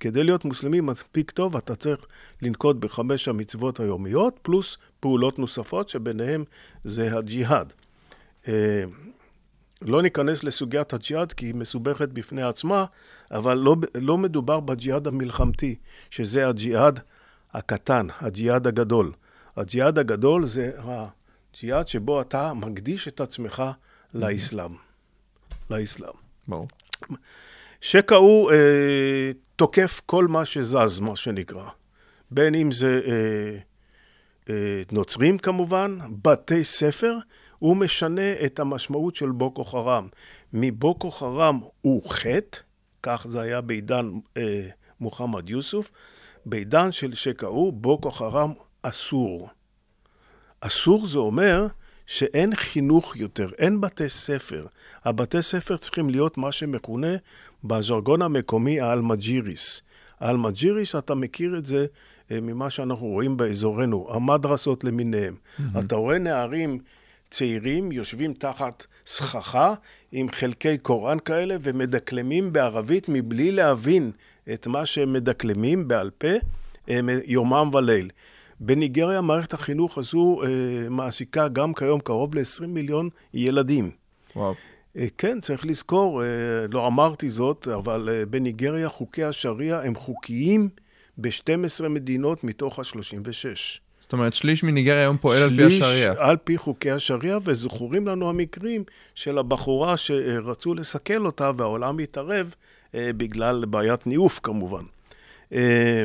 כדי 0.00 0.24
להיות 0.24 0.44
מוסלמי 0.44 0.80
מספיק 0.80 1.30
טוב, 1.30 1.56
אתה 1.56 1.74
צריך 1.74 2.06
לנקוט 2.42 2.76
בחמש 2.76 3.28
המצוות 3.28 3.80
היומיות, 3.80 4.38
פלוס 4.42 4.78
פעולות 5.00 5.38
נוספות, 5.38 5.88
שביניהם 5.88 6.44
זה 6.84 7.18
הג'יהאד. 7.18 7.72
אה, 8.48 8.84
לא 9.82 10.02
ניכנס 10.02 10.44
לסוגיית 10.44 10.92
הג'יהאד 10.92 11.32
כי 11.32 11.46
היא 11.46 11.54
מסובכת 11.54 12.08
בפני 12.08 12.42
עצמה, 12.42 12.84
אבל 13.30 13.56
לא, 13.56 13.76
לא 13.94 14.18
מדובר 14.18 14.60
בג'יהאד 14.60 15.06
המלחמתי, 15.06 15.74
שזה 16.10 16.48
הג'יהאד 16.48 17.00
הקטן, 17.52 18.06
הג'יהאד 18.20 18.66
הגדול. 18.66 19.12
הג'יהאד 19.56 19.98
הגדול 19.98 20.46
זה 20.46 20.72
הג'יהאד 20.78 21.88
שבו 21.88 22.20
אתה 22.20 22.54
מקדיש 22.54 23.08
את 23.08 23.20
עצמך 23.20 23.62
לאסלאם. 24.14 24.74
לאסלאם. 25.70 26.14
ברור. 26.48 26.68
שקע 27.82 28.14
הוא 28.14 28.52
אה, 28.52 29.30
תוקף 29.56 30.00
כל 30.06 30.26
מה 30.26 30.44
שזז, 30.44 31.00
מה 31.00 31.16
שנקרא. 31.16 31.68
בין 32.30 32.54
אם 32.54 32.72
זה 32.72 33.00
אה, 33.06 33.58
אה, 34.50 34.82
נוצרים 34.92 35.38
כמובן, 35.38 35.98
בתי 36.22 36.64
ספר, 36.64 37.18
הוא 37.58 37.76
משנה 37.76 38.32
את 38.44 38.60
המשמעות 38.60 39.16
של 39.16 39.30
בוקו 39.30 39.64
חרם. 39.64 40.08
מבוקו 40.52 41.10
חרם 41.10 41.60
הוא 41.80 42.10
חטא, 42.10 42.58
כך 43.02 43.26
זה 43.28 43.40
היה 43.40 43.60
בעידן 43.60 44.10
אה, 44.36 44.68
מוחמד 45.00 45.48
יוסוף, 45.48 45.90
בעידן 46.46 46.92
של 46.92 47.14
שקעו, 47.14 47.72
בוקו 47.72 48.10
חרם 48.10 48.52
אסור. 48.82 49.48
אסור 50.60 51.06
זה 51.06 51.18
אומר 51.18 51.66
שאין 52.06 52.54
חינוך 52.54 53.16
יותר, 53.16 53.50
אין 53.58 53.80
בתי 53.80 54.08
ספר. 54.08 54.66
הבתי 55.04 55.42
ספר 55.42 55.76
צריכים 55.76 56.10
להיות 56.10 56.38
מה 56.38 56.52
שמכונה 56.52 57.16
בז'רגון 57.64 58.22
המקומי 58.22 58.80
האלמג'יריס. 58.80 59.82
האלמג'יריס, 60.20 60.94
אתה 60.94 61.14
מכיר 61.14 61.58
את 61.58 61.66
זה 61.66 61.86
אה, 62.30 62.40
ממה 62.40 62.70
שאנחנו 62.70 63.06
רואים 63.06 63.36
באזורנו, 63.36 64.08
המדרסות 64.10 64.84
למיניהם. 64.84 65.34
Mm-hmm. 65.34 65.80
אתה 65.80 65.96
רואה 65.96 66.18
נערים 66.18 66.78
צעירים 67.30 67.92
יושבים 67.92 68.34
תחת 68.34 68.86
סככה 69.06 69.74
עם 70.12 70.28
חלקי 70.32 70.78
קוראן 70.78 71.18
כאלה 71.24 71.56
ומדקלמים 71.60 72.52
בערבית 72.52 73.08
מבלי 73.08 73.52
להבין 73.52 74.10
את 74.52 74.66
מה 74.66 74.86
שהם 74.86 75.12
מדקלמים 75.12 75.88
בעל 75.88 76.10
פה 76.10 76.28
אה, 76.88 77.00
יומם 77.24 77.70
וליל. 77.74 78.10
בניגריה 78.60 79.20
מערכת 79.20 79.52
החינוך 79.52 79.98
הזו 79.98 80.42
אה, 80.42 80.48
מעסיקה 80.90 81.48
גם 81.48 81.74
כיום 81.74 82.00
קרוב 82.00 82.34
ל-20 82.34 82.66
מיליון 82.66 83.08
ילדים. 83.34 83.90
וואו. 84.36 84.50
אה, 84.50 84.71
כן, 85.18 85.40
צריך 85.40 85.66
לזכור, 85.66 86.22
אה, 86.22 86.28
לא 86.72 86.86
אמרתי 86.86 87.28
זאת, 87.28 87.68
אבל 87.68 88.08
אה, 88.12 88.26
בניגריה 88.26 88.88
חוקי 88.88 89.24
השריעה 89.24 89.86
הם 89.86 89.94
חוקיים 89.94 90.68
ב-12 91.18 91.88
מדינות 91.88 92.44
מתוך 92.44 92.78
ה-36. 92.78 93.80
זאת 94.00 94.12
אומרת, 94.12 94.32
שליש 94.32 94.62
מניגריה 94.62 95.00
היום 95.00 95.16
פועל 95.16 95.42
על 95.42 95.50
פי 95.50 95.64
השריעה. 95.64 96.14
על 96.18 96.36
פי 96.36 96.58
חוקי 96.58 96.90
השריעה, 96.90 97.38
וזכורים 97.44 98.08
לנו 98.08 98.28
המקרים 98.28 98.84
של 99.14 99.38
הבחורה 99.38 99.96
שרצו 99.96 100.74
לסכל 100.74 101.26
אותה 101.26 101.50
והעולם 101.56 101.98
התערב 101.98 102.54
אה, 102.94 103.10
בגלל 103.16 103.64
בעיית 103.64 104.06
ניאוף 104.06 104.40
כמובן. 104.42 104.82
אה, 105.52 106.04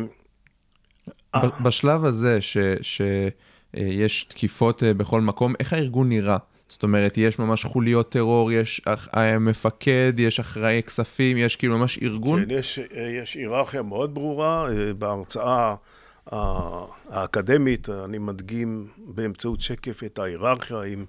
בשלב 1.64 2.06
הזה, 2.06 2.40
שיש 2.82 4.24
תקיפות 4.24 4.84
אה, 4.84 4.94
בכל 4.94 5.22
מקום, 5.22 5.54
איך 5.60 5.74
הארגון 5.74 6.10
נראה? 6.10 6.38
זאת 6.70 6.84
אומרת, 6.84 7.18
יש 7.18 7.40
ממש 7.40 7.66
חוליות 7.66 8.10
טרור, 8.10 8.52
יש 8.52 8.82
אה, 9.16 9.40
מפקד, 9.40 10.14
יש 10.18 10.40
אחראי 10.40 10.82
כספים, 10.86 11.38
יש 11.38 11.56
כאילו 11.56 11.78
ממש 11.78 12.00
ארגון? 12.02 12.46
כן, 12.46 12.52
יש, 12.52 12.80
אה, 12.80 13.02
יש 13.02 13.34
היררכיה 13.34 13.82
מאוד 13.82 14.14
ברורה. 14.14 14.68
אה, 14.72 14.94
בהרצאה 14.94 15.76
האקדמית 17.10 17.90
אני 17.90 18.18
מדגים 18.18 18.88
באמצעות 18.98 19.62
שקף 19.62 20.04
את 20.04 20.20
ההיררכיה 20.20 20.82
עם 20.82 21.06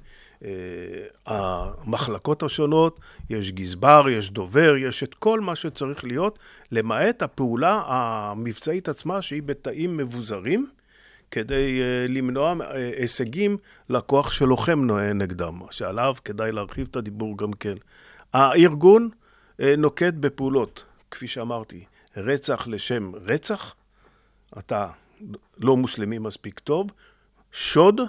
המחלקות 1.27 2.43
השונות. 2.43 3.01
יש 3.31 3.53
גזבר, 3.53 4.05
יש 4.11 4.31
דובר, 4.31 4.77
יש 4.77 5.03
את 5.03 5.15
כל 5.15 5.41
מה 5.41 5.57
שצריך 5.57 6.05
להיות, 6.05 6.39
למעט 6.73 7.23
הפעולה 7.23 7.83
המבצעית 7.87 8.89
עצמה 8.89 9.23
שהיא 9.23 9.43
בתאים 9.43 9.97
מבוזרים. 9.97 10.67
כדי 11.31 11.81
אה, 11.83 12.07
למנוע 12.09 12.55
אה, 12.61 12.91
הישגים 12.97 13.57
לכוח 13.89 14.31
שלוחם 14.31 14.89
נגדם, 15.15 15.61
שעליו 15.71 16.15
כדאי 16.25 16.53
להרחיב 16.53 16.87
את 16.91 16.97
הדיבור 16.97 17.39
גם 17.39 17.53
כן. 17.53 17.75
הארגון 18.33 19.09
אה, 19.61 19.75
נוקט 19.79 20.15
בפעולות, 20.21 20.85
כפי 21.11 21.29
שאמרתי, 21.29 21.85
רצח 22.17 22.67
לשם 22.67 23.13
רצח, 23.15 23.75
אתה 24.59 24.89
לא 25.59 25.77
מוסלמי 25.77 26.19
מספיק 26.19 26.59
טוב, 26.59 26.91
שוד, 27.53 28.01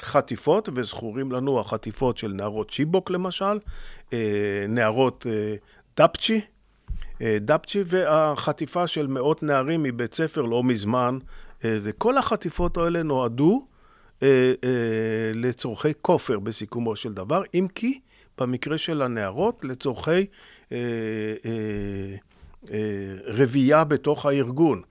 חטיפות, 0.00 0.68
וזכורים 0.74 1.32
לנו 1.32 1.60
החטיפות 1.60 2.18
של 2.18 2.32
נערות 2.32 2.70
צ'יבוק 2.70 3.10
למשל, 3.10 3.58
נערות 4.68 5.26
דפצ'י, 5.96 6.40
דפצ'י, 7.22 7.82
והחטיפה 7.86 8.86
של 8.86 9.06
מאות 9.06 9.42
נערים 9.42 9.82
מבית 9.82 10.14
ספר 10.14 10.42
לא 10.42 10.62
מזמן. 10.62 11.18
אה, 11.64 11.78
זה, 11.78 11.92
כל 11.92 12.18
החטיפות 12.18 12.76
האלה 12.76 13.02
נועדו 13.02 13.66
אה, 14.22 14.52
אה, 14.64 14.70
לצורכי 15.34 15.88
כופר 16.02 16.38
בסיכומו 16.38 16.96
של 16.96 17.12
דבר, 17.12 17.42
אם 17.54 17.66
כי 17.74 18.00
במקרה 18.38 18.78
של 18.78 19.02
הנערות, 19.02 19.64
לצורכי 19.64 20.10
אה, 20.10 20.26
אה, 20.72 20.76
אה, 22.72 23.14
רבייה 23.26 23.84
בתוך 23.84 24.26
הארגון. 24.26 24.82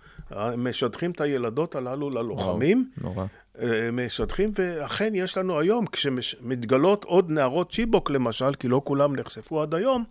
משדכים 0.58 1.12
את 1.12 1.22
הילדות 1.22 1.76
הללו 1.76 2.10
ללוחמים. 2.10 2.90
נורא. 3.02 3.26
אה, 3.62 3.90
משדכים, 3.92 4.52
ואכן 4.60 5.16
יש 5.16 5.38
לנו 5.38 5.60
היום, 5.60 5.86
כשמתגלות 5.92 7.04
עוד 7.04 7.30
נערות 7.30 7.72
צ'יבוק 7.72 8.10
למשל, 8.10 8.56
כי 8.56 8.68
לא 8.68 8.82
כולם 8.84 9.16
נחשפו 9.16 9.62
עד 9.62 9.76
היום, 9.76 10.04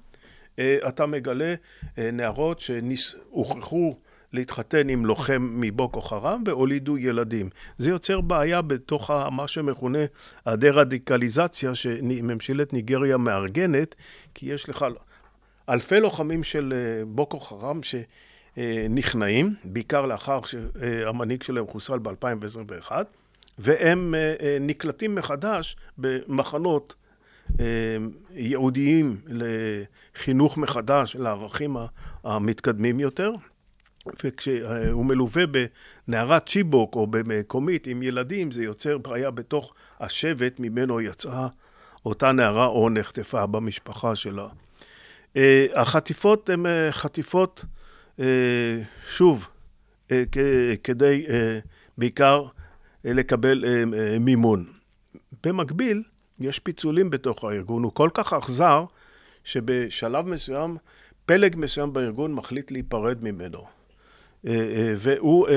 אתה 0.61 1.07
מגלה 1.07 1.55
נערות 1.99 2.61
שהוכרחו 2.61 3.97
להתחתן 4.35 4.89
עם 4.89 5.07
לוחם 5.07 5.51
מבוקו 5.61 6.03
חרם 6.03 6.43
והולידו 6.47 6.99
ילדים. 6.99 7.51
זה 7.77 7.91
יוצר 7.91 8.21
בעיה 8.21 8.63
בתוך 8.63 9.11
מה 9.11 9.49
שמכונה 9.49 9.99
הדה-רדיקליזציה 10.47 11.75
שממשלת 11.75 12.73
ניגריה 12.73 13.17
מארגנת, 13.17 13.95
כי 14.35 14.47
יש 14.47 14.69
לך 14.69 14.87
אלפי 15.69 16.01
לוחמים 16.01 16.45
של 16.45 16.73
אה, 16.77 17.05
בוקו 17.05 17.41
חרם 17.41 17.81
שנכנעים, 18.57 19.55
בעיקר 19.65 20.07
לאחר 20.07 20.41
שהמנהיג 20.47 21.43
שלהם 21.43 21.67
חוסל 21.67 21.99
ב-2021, 21.99 22.93
והם 23.59 24.15
אה, 24.15 24.35
אה, 24.41 24.57
נקלטים 24.61 25.15
מחדש 25.15 25.77
במחנות 25.99 26.95
אה, 27.61 27.67
ייעודיים 28.35 29.21
לחינוך 29.29 30.57
מחדש 30.57 31.17
לערכים 31.17 31.77
המתקדמים 32.25 33.01
יותר. 33.01 33.31
וכשהוא 34.25 35.05
מלווה 35.05 35.43
בנערת 35.47 36.49
צ'יבוק 36.49 36.97
או 36.97 37.07
במקומית 37.07 37.87
עם 37.87 38.03
ילדים, 38.03 38.51
זה 38.51 38.65
יוצר 38.65 38.99
בעיה 38.99 39.31
בתוך 39.31 39.75
השבט 40.01 40.61
ממנו 40.61 41.01
יצאה 41.01 41.49
אותה 42.07 42.33
נערה 42.33 42.67
או 42.67 42.91
נחטפה 42.91 43.47
במשפחה 43.47 44.17
שלה. 44.17 44.47
אה, 45.37 45.67
החטיפות 45.75 46.51
הן 46.51 46.67
אה, 46.67 46.93
חטיפות, 46.93 47.65
אה, 48.21 48.83
שוב, 49.09 49.49
אה, 50.11 50.25
כדי 50.83 51.27
אה, 51.29 51.59
בעיקר 51.99 52.45
אה, 53.07 53.13
לקבל 53.13 53.65
אה, 53.65 53.85
אה, 53.99 54.19
מימון. 54.19 54.65
במקביל, 55.47 56.03
יש 56.41 56.59
פיצולים 56.59 57.11
בתוך 57.11 57.45
הארגון, 57.45 57.83
הוא 57.83 57.93
כל 57.93 58.09
כך 58.15 58.33
אכזר, 58.33 58.85
שבשלב 59.45 60.27
מסוים, 60.27 60.77
פלג 61.27 61.57
מסוים 61.57 61.93
בארגון 61.93 62.35
מחליט 62.35 62.71
להיפרד 62.71 63.19
ממנו. 63.23 63.65
אה, 64.47 64.53
אה, 64.53 64.95
והוא 64.97 65.49
אה, 65.49 65.55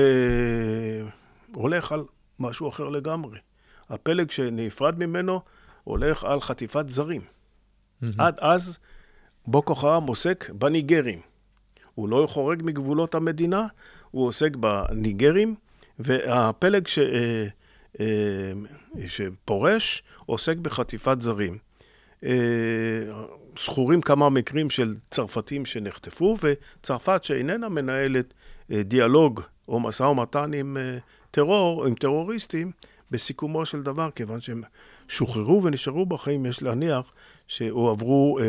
הולך 1.54 1.92
על 1.92 2.02
משהו 2.38 2.68
אחר 2.68 2.88
לגמרי. 2.88 3.38
הפלג 3.90 4.30
שנפרד 4.30 4.98
ממנו 4.98 5.40
הולך 5.84 6.24
על 6.24 6.40
חטיפת 6.40 6.88
זרים. 6.88 7.20
עד 8.18 8.38
אז 8.38 8.78
בוקו 9.46 9.74
חרם 9.74 10.06
עוסק 10.06 10.50
בניגרים. 10.50 11.20
הוא 11.94 12.08
לא 12.08 12.26
חורג 12.30 12.62
מגבולות 12.64 13.14
המדינה, 13.14 13.66
הוא 14.10 14.26
עוסק 14.26 14.56
בניגרים, 14.56 15.54
והפלג 15.98 16.86
ש, 16.86 16.98
שפורש 19.06 20.02
עוסק 20.26 20.56
בחטיפת 20.56 21.22
זרים. 21.22 21.58
זכורים 23.58 24.00
כמה 24.00 24.30
מקרים 24.30 24.70
של 24.70 24.94
צרפתים 25.10 25.66
שנחטפו, 25.66 26.36
וצרפת 26.42 27.24
שאיננה 27.24 27.68
מנהלת 27.68 28.34
דיאלוג 28.70 29.40
או 29.68 29.80
משא 29.80 30.02
ומתן 30.02 30.54
עם 30.54 30.76
אה, 30.76 30.98
טרור, 31.30 31.86
עם 31.86 31.94
טרוריסטים, 31.94 32.70
בסיכומו 33.10 33.66
של 33.66 33.82
דבר, 33.82 34.10
כיוון 34.14 34.40
שהם 34.40 34.62
שוחררו 35.08 35.62
ונשארו 35.62 36.06
בחיים, 36.06 36.46
יש 36.46 36.62
להניח 36.62 37.12
שהועברו, 37.46 38.38
אה, 38.38 38.44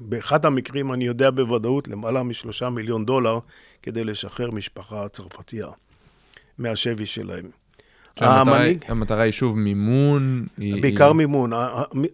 באחד 0.00 0.46
המקרים, 0.46 0.92
אני 0.92 1.04
יודע 1.04 1.30
בוודאות, 1.30 1.88
למעלה 1.88 2.22
משלושה 2.22 2.68
מיליון 2.70 3.04
דולר 3.04 3.38
כדי 3.82 4.04
לשחרר 4.04 4.50
משפחה 4.50 5.08
צרפתייה 5.08 5.66
מהשבי 6.58 7.06
שלהם. 7.06 7.50
שהמטרה 8.18 8.42
היא- 8.42 8.70
המנהיג- 8.70 8.84
המטרה 8.88 9.22
היא 9.22 9.32
שוב 9.32 9.58
מימון. 9.58 10.46
בעיקר 10.58 11.06
היא- 11.06 11.12
מימון. 11.14 11.52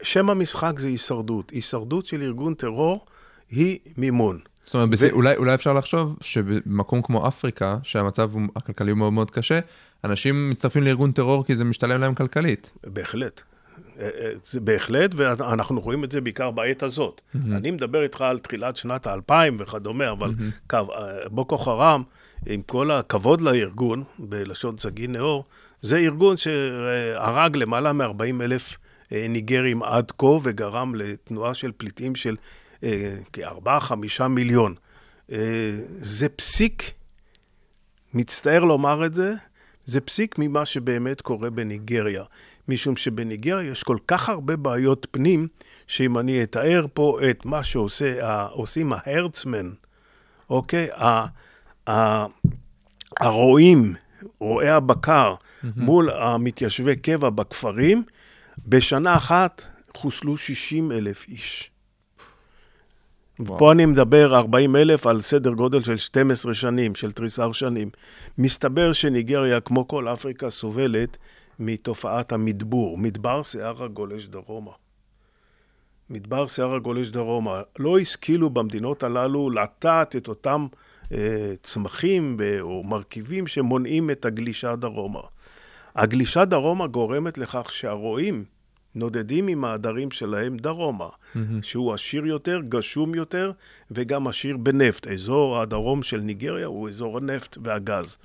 שם 0.03 0.31
המשחק 0.31 0.79
זה 0.79 0.89
הישרדות. 0.89 1.51
הישרדות 1.51 2.07
של 2.07 2.23
ארגון 2.23 2.55
טרור 2.55 3.07
היא 3.51 3.79
מימון. 3.97 4.39
זאת 4.67 4.75
אומרת, 4.75 4.91
בס- 4.91 5.03
ו- 5.03 5.11
אולי, 5.11 5.37
אולי 5.37 5.55
אפשר 5.55 5.73
לחשוב 5.73 6.17
שבמקום 6.21 7.03
כמו 7.03 7.29
אפריקה, 7.29 7.79
שהמצב 7.83 8.31
הכלכלי 8.57 8.91
הוא 8.91 8.99
מאוד 8.99 9.13
מאוד 9.13 9.31
קשה, 9.31 9.61
אנשים 10.05 10.51
מצטרפים 10.51 10.83
לארגון 10.83 11.13
טרור 11.13 11.45
כי 11.45 11.57
זה 11.57 11.65
משתלם 11.65 12.01
להם 12.01 12.15
כלכלית. 12.15 12.71
בהחלט. 12.85 13.43
אה, 13.99 14.09
אה, 14.21 14.33
זה 14.45 14.61
בהחלט, 14.61 15.11
ואנחנו 15.15 15.81
רואים 15.81 16.05
את 16.05 16.13
זה 16.13 16.21
בעיקר 16.21 16.51
בעת 16.51 16.83
הזאת. 16.83 17.21
אני 17.53 17.71
מדבר 17.71 18.03
איתך 18.03 18.21
על 18.21 18.39
תחילת 18.39 18.77
שנת 18.77 19.07
האלפיים 19.07 19.57
וכדומה, 19.61 20.11
אבל 20.11 20.35
קו, 20.71 20.77
אה, 20.77 21.29
בוקו 21.31 21.59
חרם, 21.59 22.03
עם 22.47 22.63
כל 22.63 22.91
הכבוד 22.91 23.41
לארגון, 23.41 24.05
בלשון 24.19 24.79
סגי 24.79 25.07
נאור, 25.07 25.45
זה 25.83 25.97
ארגון 25.97 26.37
שהרג 26.37 27.57
למעלה 27.57 27.93
מ-40 27.93 28.43
אלף 28.43 28.77
ניגרים 29.11 29.83
עד 29.83 30.13
כה, 30.19 30.27
וגרם 30.43 30.95
לתנועה 30.95 31.55
של 31.55 31.73
פליטים 31.77 32.15
של 32.15 32.37
כ-4-5 33.33 34.23
מיליון. 34.29 34.75
אה, 35.33 35.39
זה 35.99 36.29
פסיק 36.29 36.93
מצטער 38.15 38.65
לומר 38.65 39.07
את 39.07 39.15
זה, 39.15 39.35
זה 39.85 40.01
פסיק 40.01 40.35
ממה 40.39 40.67
שבאמת 40.67 41.21
קורה 41.21 41.51
בניגריה. 41.51 42.25
משום 42.69 42.97
שבניגריה 42.97 43.71
יש 43.71 43.83
כל 43.83 43.99
כך 44.07 44.29
הרבה 44.29 44.57
בעיות 44.57 45.07
פנים, 45.11 45.49
שאם 45.87 46.19
אני 46.19 46.43
אתאר 46.43 46.87
פה 46.95 47.19
את 47.31 47.45
מה 47.45 47.65
שעושים 47.65 48.93
ההרצמן, 48.93 49.71
אוקיי? 50.51 50.89
הרועים, 53.21 53.95
רועי 54.41 54.69
הבקר, 54.69 55.35
מול 55.77 56.11
המתיישבי 56.11 56.97
קבע 56.97 57.31
בכפרים, 57.31 58.03
בשנה 58.67 59.17
אחת 59.17 59.65
חוסלו 59.97 60.37
60 60.37 60.93
אלף 60.93 61.29
איש. 61.29 61.71
וואו. 63.41 63.59
פה 63.59 63.73
אני 63.73 63.87
מדבר 63.87 64.37
40 64.37 64.77
אלף 64.77 65.07
על 65.07 65.21
סדר 65.21 65.51
גודל 65.51 65.83
של 65.83 65.97
12 65.97 66.55
שנים, 66.55 66.95
של 66.95 67.13
תריסר 67.13 67.53
שנים. 67.53 67.91
מסתבר 68.39 68.93
שניגריה, 68.93 69.61
כמו 69.61 69.89
כל 69.89 70.09
אפריקה, 70.09 70.51
סובלת 70.51 71.17
מתופעת 71.59 72.33
המדבור, 72.33 72.99
מדבר 72.99 73.43
שיער 73.43 73.85
הגולש 73.85 74.27
דרומה. 74.27 74.71
מדבר 76.11 76.47
שיער 76.47 76.75
הגולש 76.75 77.09
דרומה. 77.09 77.63
לא 77.79 77.99
השכילו 77.99 78.51
במדינות 78.51 79.03
הללו 79.03 79.51
לטעת 79.51 80.17
את 80.17 80.29
אותם 80.29 80.67
אה, 81.13 81.53
צמחים 81.63 82.37
ב- 82.37 82.59
או 82.61 82.85
מרכיבים 82.85 83.47
שמונעים 83.47 84.11
את 84.11 84.25
הגלישה 84.25 84.77
דרומה. 84.77 85.21
הגלישה 85.97 86.45
דרומה 86.45 86.87
גורמת 86.87 87.39
לכך 87.39 87.73
שהרועים 87.73 88.45
נודדים 88.97 89.49
עם 89.49 89.65
העדרים 89.65 90.11
שלהם 90.11 90.57
דרומה, 90.57 91.09
שהוא 91.63 91.95
עשיר 91.95 92.27
יותר, 92.27 92.61
גשום 92.69 93.15
יותר, 93.15 93.53
וגם 93.91 94.27
עשיר 94.27 94.57
בנפט. 94.57 95.07
אזור 95.07 95.61
הדרום 95.61 96.03
של 96.03 96.21
ניגריה 96.21 96.67
הוא 96.67 96.89
אזור 96.89 97.19
הנפט 97.19 97.59
והגז. 97.63 98.19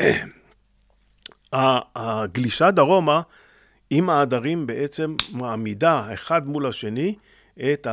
ה- 1.54 1.78
הגלישה 1.96 2.70
דרומה 2.70 3.20
עם 3.90 4.10
העדרים 4.10 4.66
בעצם 4.66 5.14
מעמידה 5.32 6.14
אחד 6.14 6.46
מול 6.46 6.66
השני 6.66 7.14
את 7.72 7.86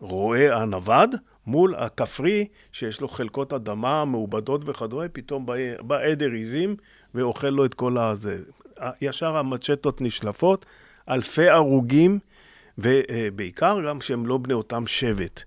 הרועה 0.00 0.56
הנווד 0.62 1.14
מול 1.46 1.74
הכפרי 1.74 2.46
שיש 2.72 3.00
לו 3.00 3.08
חלקות 3.08 3.52
אדמה 3.52 4.04
מעובדות 4.04 4.60
וכדומה, 4.66 5.08
פתאום 5.08 5.46
בא, 5.46 5.54
בא 5.82 5.98
עדר 5.98 6.30
עיזים 6.30 6.76
ואוכל 7.14 7.48
לו 7.50 7.64
את 7.64 7.74
כל 7.74 7.98
הזה. 7.98 8.38
ישר 9.00 9.36
המצ'טות 9.36 10.00
נשלפות, 10.00 10.66
אלפי 11.08 11.48
הרוגים, 11.48 12.18
ובעיקר 12.78 13.78
גם 13.88 14.00
שהם 14.00 14.26
לא 14.26 14.38
בני 14.38 14.54
אותם 14.54 14.86
שבט. 14.86 15.42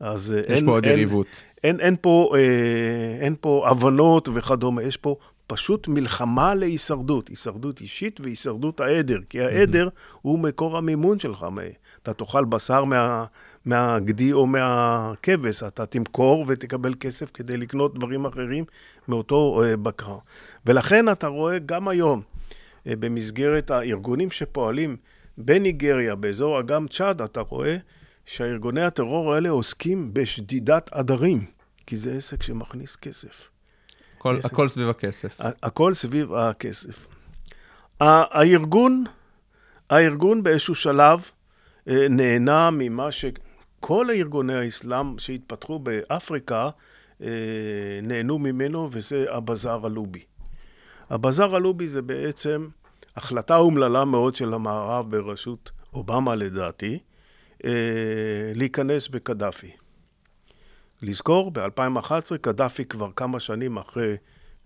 אז 0.00 0.34
יש 0.38 0.46
אין, 0.46 0.66
פה 0.66 0.70
עוד 0.70 0.84
אין, 0.84 0.98
יריבות. 0.98 1.44
אין, 1.64 1.80
אין, 1.80 1.96
פה, 2.00 2.32
אה, 2.36 3.18
אין 3.20 3.34
פה 3.40 3.66
הבנות 3.70 4.28
וכדומה, 4.34 4.82
יש 4.82 4.96
פה 4.96 5.16
פשוט 5.46 5.88
מלחמה 5.88 6.54
להישרדות, 6.54 7.28
הישרדות 7.28 7.80
אישית 7.80 8.20
והישרדות 8.20 8.80
העדר, 8.80 9.18
כי 9.28 9.40
העדר 9.40 9.88
הוא 10.22 10.38
מקור 10.38 10.76
המימון 10.76 11.18
שלך. 11.18 11.46
אתה 12.02 12.12
תאכל 12.14 12.44
בשר 12.44 12.84
מה, 12.84 13.24
מהגדי 13.64 14.32
או 14.32 14.46
מהכבש, 14.46 15.62
אתה 15.62 15.86
תמכור 15.86 16.44
ותקבל 16.48 16.94
כסף 17.00 17.30
כדי 17.34 17.56
לקנות 17.56 17.94
דברים 17.94 18.26
אחרים 18.26 18.64
מאותו 19.08 19.62
אה, 19.64 19.76
בקר. 19.76 20.18
ולכן 20.66 21.12
אתה 21.12 21.26
רואה 21.26 21.58
גם 21.58 21.88
היום, 21.88 22.20
אה, 22.20 22.37
במסגרת 22.88 23.70
הארגונים 23.70 24.30
שפועלים 24.30 24.96
בניגריה, 25.38 26.14
באזור 26.14 26.60
אגם 26.60 26.88
צ'אד, 26.88 27.22
אתה 27.22 27.40
רואה 27.40 27.76
שהארגוני 28.26 28.82
הטרור 28.82 29.34
האלה 29.34 29.50
עוסקים 29.50 30.14
בשדידת 30.14 30.92
עדרים, 30.92 31.44
כי 31.86 31.96
זה 31.96 32.12
עסק 32.12 32.42
שמכניס 32.42 32.96
כסף. 32.96 33.48
הכל, 34.18 34.36
כסף. 34.38 34.52
הכל 34.52 34.68
סביב 34.68 34.88
הכסף. 34.88 35.40
הכל 35.62 35.94
סביב 35.94 36.34
הכסף. 36.34 37.06
הארגון, 38.00 39.04
הארגון 39.90 40.42
באיזשהו 40.42 40.74
שלב 40.74 41.30
אה, 41.88 42.06
נהנה 42.10 42.70
ממה 42.72 43.08
שכל 43.12 44.10
הארגוני 44.10 44.54
האסלאם 44.54 45.18
שהתפתחו 45.18 45.78
באפריקה 45.78 46.70
אה, 47.22 47.28
נהנו 48.02 48.38
ממנו, 48.38 48.88
וזה 48.92 49.24
הבזאר 49.30 49.86
הלובי. 49.86 50.24
הבזאר 51.10 51.56
הלובי 51.56 51.86
זה 51.86 52.02
בעצם 52.02 52.68
החלטה 53.18 53.56
אומללה 53.56 54.04
מאוד 54.04 54.34
של 54.34 54.54
המערב 54.54 55.10
בראשות 55.10 55.70
אובמה 55.92 56.34
לדעתי, 56.34 56.98
אה, 57.64 57.70
להיכנס 58.54 59.08
בקדאפי. 59.08 59.70
לזכור, 61.02 61.50
ב-2011 61.50 62.36
קדאפי 62.40 62.84
כבר 62.84 63.10
כמה 63.16 63.40
שנים 63.40 63.76
אחרי 63.76 64.16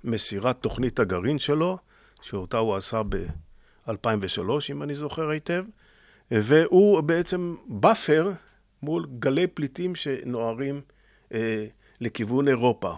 מסירת 0.04 0.62
תוכנית 0.62 1.00
הגרעין 1.00 1.38
שלו, 1.38 1.78
שאותה 2.22 2.58
הוא 2.58 2.76
עשה 2.76 3.02
ב-2003, 3.02 4.50
אם 4.70 4.82
אני 4.82 4.94
זוכר 4.94 5.28
היטב, 5.28 5.64
והוא 6.30 7.00
בעצם 7.00 7.54
buffer 7.68 8.30
מול 8.82 9.06
גלי 9.18 9.46
פליטים 9.46 9.94
שנוהרים 9.94 10.80
אה, 11.34 11.66
לכיוון 12.00 12.48
אירופה. 12.48 12.94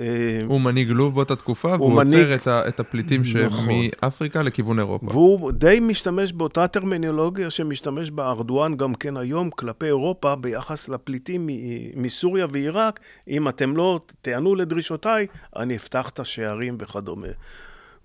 אה, 0.00 0.42
הוא 0.46 0.60
מנהיג 0.60 0.90
לוב 0.90 1.14
באותה 1.14 1.36
תקופה, 1.36 1.68
והוא 1.78 1.92
מנהיג- 1.92 2.18
עוצר 2.18 2.34
את, 2.34 2.46
ה, 2.46 2.68
את 2.68 2.80
הפליטים 2.80 3.22
נכון. 3.46 3.64
שמאפריקה 4.00 4.42
לכיוון 4.42 4.78
אירופה. 4.78 5.06
והוא 5.10 5.52
די 5.52 5.78
משתמש 5.82 6.32
באותה 6.32 6.66
טרמינולוגיה 6.68 7.50
שמשתמש 7.50 8.10
בה 8.10 8.28
ארדואן 8.30 8.76
גם 8.76 8.94
כן 8.94 9.16
היום 9.16 9.50
כלפי 9.50 9.86
אירופה 9.86 10.34
ביחס 10.36 10.88
לפליטים 10.88 11.48
מסוריה 11.96 12.46
ועיראק. 12.52 13.00
אם 13.28 13.48
אתם 13.48 13.76
לא 13.76 14.00
תיענו 14.22 14.54
לדרישותיי, 14.54 15.26
אני 15.56 15.76
אפתח 15.76 16.08
את 16.08 16.20
השערים 16.20 16.76
וכדומה. 16.80 17.28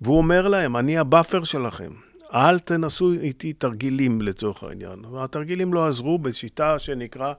והוא 0.01 0.17
אומר 0.17 0.47
להם, 0.47 0.77
אני 0.77 0.97
ה 0.97 1.04
buffer 1.04 1.43
שלכם. 1.43 1.89
אל 2.33 2.59
תנסו 2.59 3.11
איתי 3.11 3.53
תרגילים 3.53 4.21
לצורך 4.21 4.63
העניין. 4.63 4.99
התרגילים 5.17 5.73
לא 5.73 5.87
עזרו 5.87 6.17
בשיטה 6.19 6.79
שנקרא, 6.79 7.33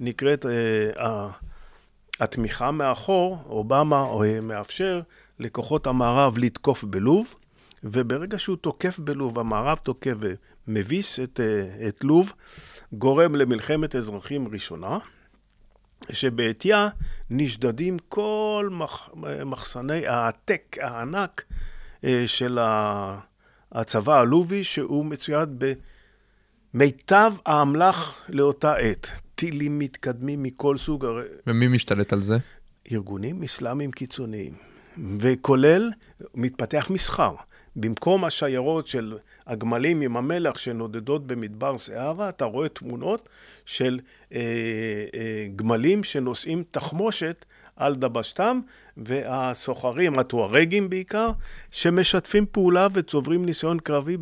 נקראת 0.00 0.46
אה, 0.46 1.28
התמיכה 2.20 2.70
מאחור, 2.70 3.38
אובמה 3.46 4.06
אה, 4.24 4.40
מאפשר 4.40 5.00
לכוחות 5.38 5.86
המערב 5.86 6.38
לתקוף 6.38 6.84
בלוב, 6.84 7.34
וברגע 7.84 8.38
שהוא 8.38 8.56
תוקף 8.56 8.98
בלוב, 8.98 9.38
המערב 9.38 9.78
תוקף 9.78 10.14
ומביס 10.68 11.20
את, 11.20 11.40
אה, 11.40 11.88
את 11.88 12.04
לוב, 12.04 12.32
גורם 12.92 13.34
למלחמת 13.34 13.96
אזרחים 13.96 14.48
ראשונה, 14.48 14.98
שבעטייה 16.12 16.88
נשדדים 17.30 17.96
כל 18.08 18.68
מח, 18.72 19.10
מחסני 19.46 20.06
העתק, 20.06 20.76
הענק, 20.80 21.44
אה, 22.04 22.24
של 22.26 22.58
הצבא 23.72 24.20
הלובי, 24.20 24.64
שהוא 24.64 25.04
מצויד 25.04 25.64
במיטב 26.74 27.32
האמל"ח 27.46 28.20
לאותה 28.28 28.74
עת. 28.74 29.23
טילים 29.34 29.78
מתקדמים 29.78 30.42
מכל 30.42 30.78
סוג, 30.78 31.06
ומי 31.46 31.68
משתלט 31.68 32.12
על 32.12 32.22
זה? 32.22 32.36
ארגונים 32.92 33.42
אסלאמיים 33.42 33.90
קיצוניים, 33.90 34.52
וכולל, 35.18 35.90
מתפתח 36.34 36.86
מסחר. 36.90 37.34
במקום 37.76 38.24
השיירות 38.24 38.86
של 38.86 39.16
הגמלים 39.46 40.00
עם 40.00 40.16
המלח 40.16 40.56
שנודדות 40.56 41.26
במדבר 41.26 41.78
סהרה, 41.78 42.28
אתה 42.28 42.44
רואה 42.44 42.68
תמונות 42.68 43.28
של 43.66 44.00
אה, 44.32 44.40
אה, 45.14 45.46
גמלים 45.56 46.04
שנושאים 46.04 46.64
תחמושת 46.70 47.44
על 47.76 47.94
דבשתם, 47.94 48.60
והסוחרים, 48.96 50.18
הטוארגים 50.18 50.90
בעיקר, 50.90 51.30
שמשתפים 51.70 52.46
פעולה 52.52 52.88
וצוברים 52.92 53.44
ניסיון 53.44 53.78
קרבי 53.78 54.16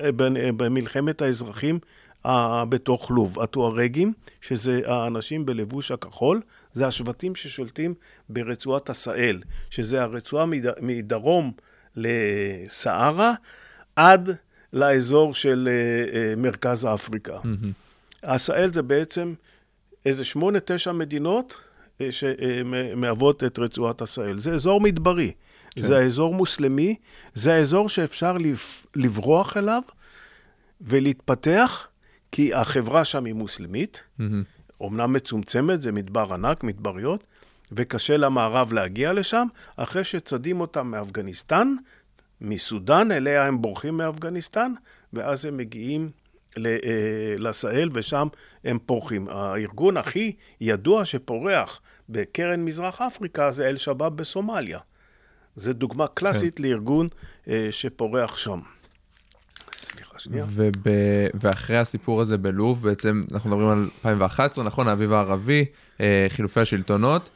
אה, 0.00 0.10
במלחמת 0.56 1.22
האזרחים 1.22 1.78
בתוך 2.68 3.10
לוב. 3.10 3.40
הטוארגים, 3.40 4.12
שזה 4.40 4.80
האנשים 4.86 5.46
בלבוש 5.46 5.90
הכחול, 5.90 6.40
זה 6.72 6.86
השבטים 6.86 7.34
ששולטים 7.34 7.94
ברצועת 8.28 8.90
עשאל, 8.90 9.42
שזה 9.70 10.02
הרצועה 10.02 10.46
מד... 10.46 10.66
מדרום 10.80 11.52
לסהרה 11.96 13.32
עד 13.96 14.30
לאזור 14.72 15.34
של 15.34 15.68
אה, 15.70 15.74
אה, 16.30 16.36
מרכז 16.36 16.86
אפריקה. 16.94 17.38
עשאל 18.22 18.72
זה 18.72 18.82
בעצם 18.82 19.34
איזה 20.06 20.24
שמונה, 20.24 20.58
תשע 20.64 20.92
מדינות 20.92 21.54
אה, 22.00 22.08
שמהוות 22.12 23.44
את 23.44 23.58
רצועת 23.58 24.02
עשאל. 24.02 24.38
זה 24.38 24.52
אזור 24.52 24.80
מדברי, 24.80 25.32
כן. 25.70 25.80
זה 25.80 25.98
האזור 25.98 26.34
מוסלמי, 26.34 26.94
זה 27.34 27.54
האזור 27.54 27.88
שאפשר 27.88 28.32
לב- 28.32 28.84
לברוח 28.96 29.56
אליו 29.56 29.82
ולהתפתח, 30.80 31.86
כי 32.34 32.54
החברה 32.54 33.04
שם 33.04 33.24
היא 33.24 33.34
מוסלמית, 33.34 34.02
אומנם 34.80 35.12
מצומצמת, 35.12 35.82
זה 35.82 35.92
מדבר 35.92 36.34
ענק, 36.34 36.64
מדבריות, 36.64 37.26
וקשה 37.72 38.16
למערב 38.16 38.72
להגיע 38.72 39.12
לשם, 39.12 39.46
אחרי 39.76 40.04
שצדים 40.04 40.60
אותם 40.60 40.86
מאפגניסטן, 40.86 41.74
מסודאן, 42.40 43.12
אליה 43.12 43.46
הם 43.46 43.62
בורחים 43.62 43.96
מאפגניסטן, 43.96 44.72
ואז 45.12 45.44
הם 45.44 45.56
מגיעים 45.56 46.10
אה, 46.58 46.62
לסהל, 47.38 47.90
ושם 47.92 48.28
הם 48.64 48.78
פורחים. 48.86 49.28
הארגון 49.28 49.96
הכי 49.96 50.32
ידוע 50.60 51.04
שפורח 51.04 51.80
בקרן 52.08 52.64
מזרח 52.64 53.00
אפריקה 53.00 53.50
זה 53.50 53.68
אל-שבאב 53.68 54.16
בסומליה. 54.16 54.78
זו 55.56 55.72
דוגמה 55.72 56.06
קלאסית 56.06 56.56
כן. 56.56 56.62
לארגון 56.62 57.08
אה, 57.48 57.68
שפורח 57.70 58.36
שם. 58.36 58.60
סליחה, 59.84 60.18
שנייה. 60.18 60.44
וב... 60.48 60.74
ואחרי 61.34 61.76
הסיפור 61.76 62.20
הזה 62.20 62.38
בלוב, 62.38 62.82
בעצם 62.82 63.22
אנחנו 63.32 63.50
מדברים 63.50 63.68
על 63.68 63.88
2011, 64.04 64.64
נכון? 64.64 64.88
האביב 64.88 65.12
הערבי, 65.12 65.64
אה, 66.00 66.26
חילופי 66.28 66.60
השלטונות. 66.60 67.30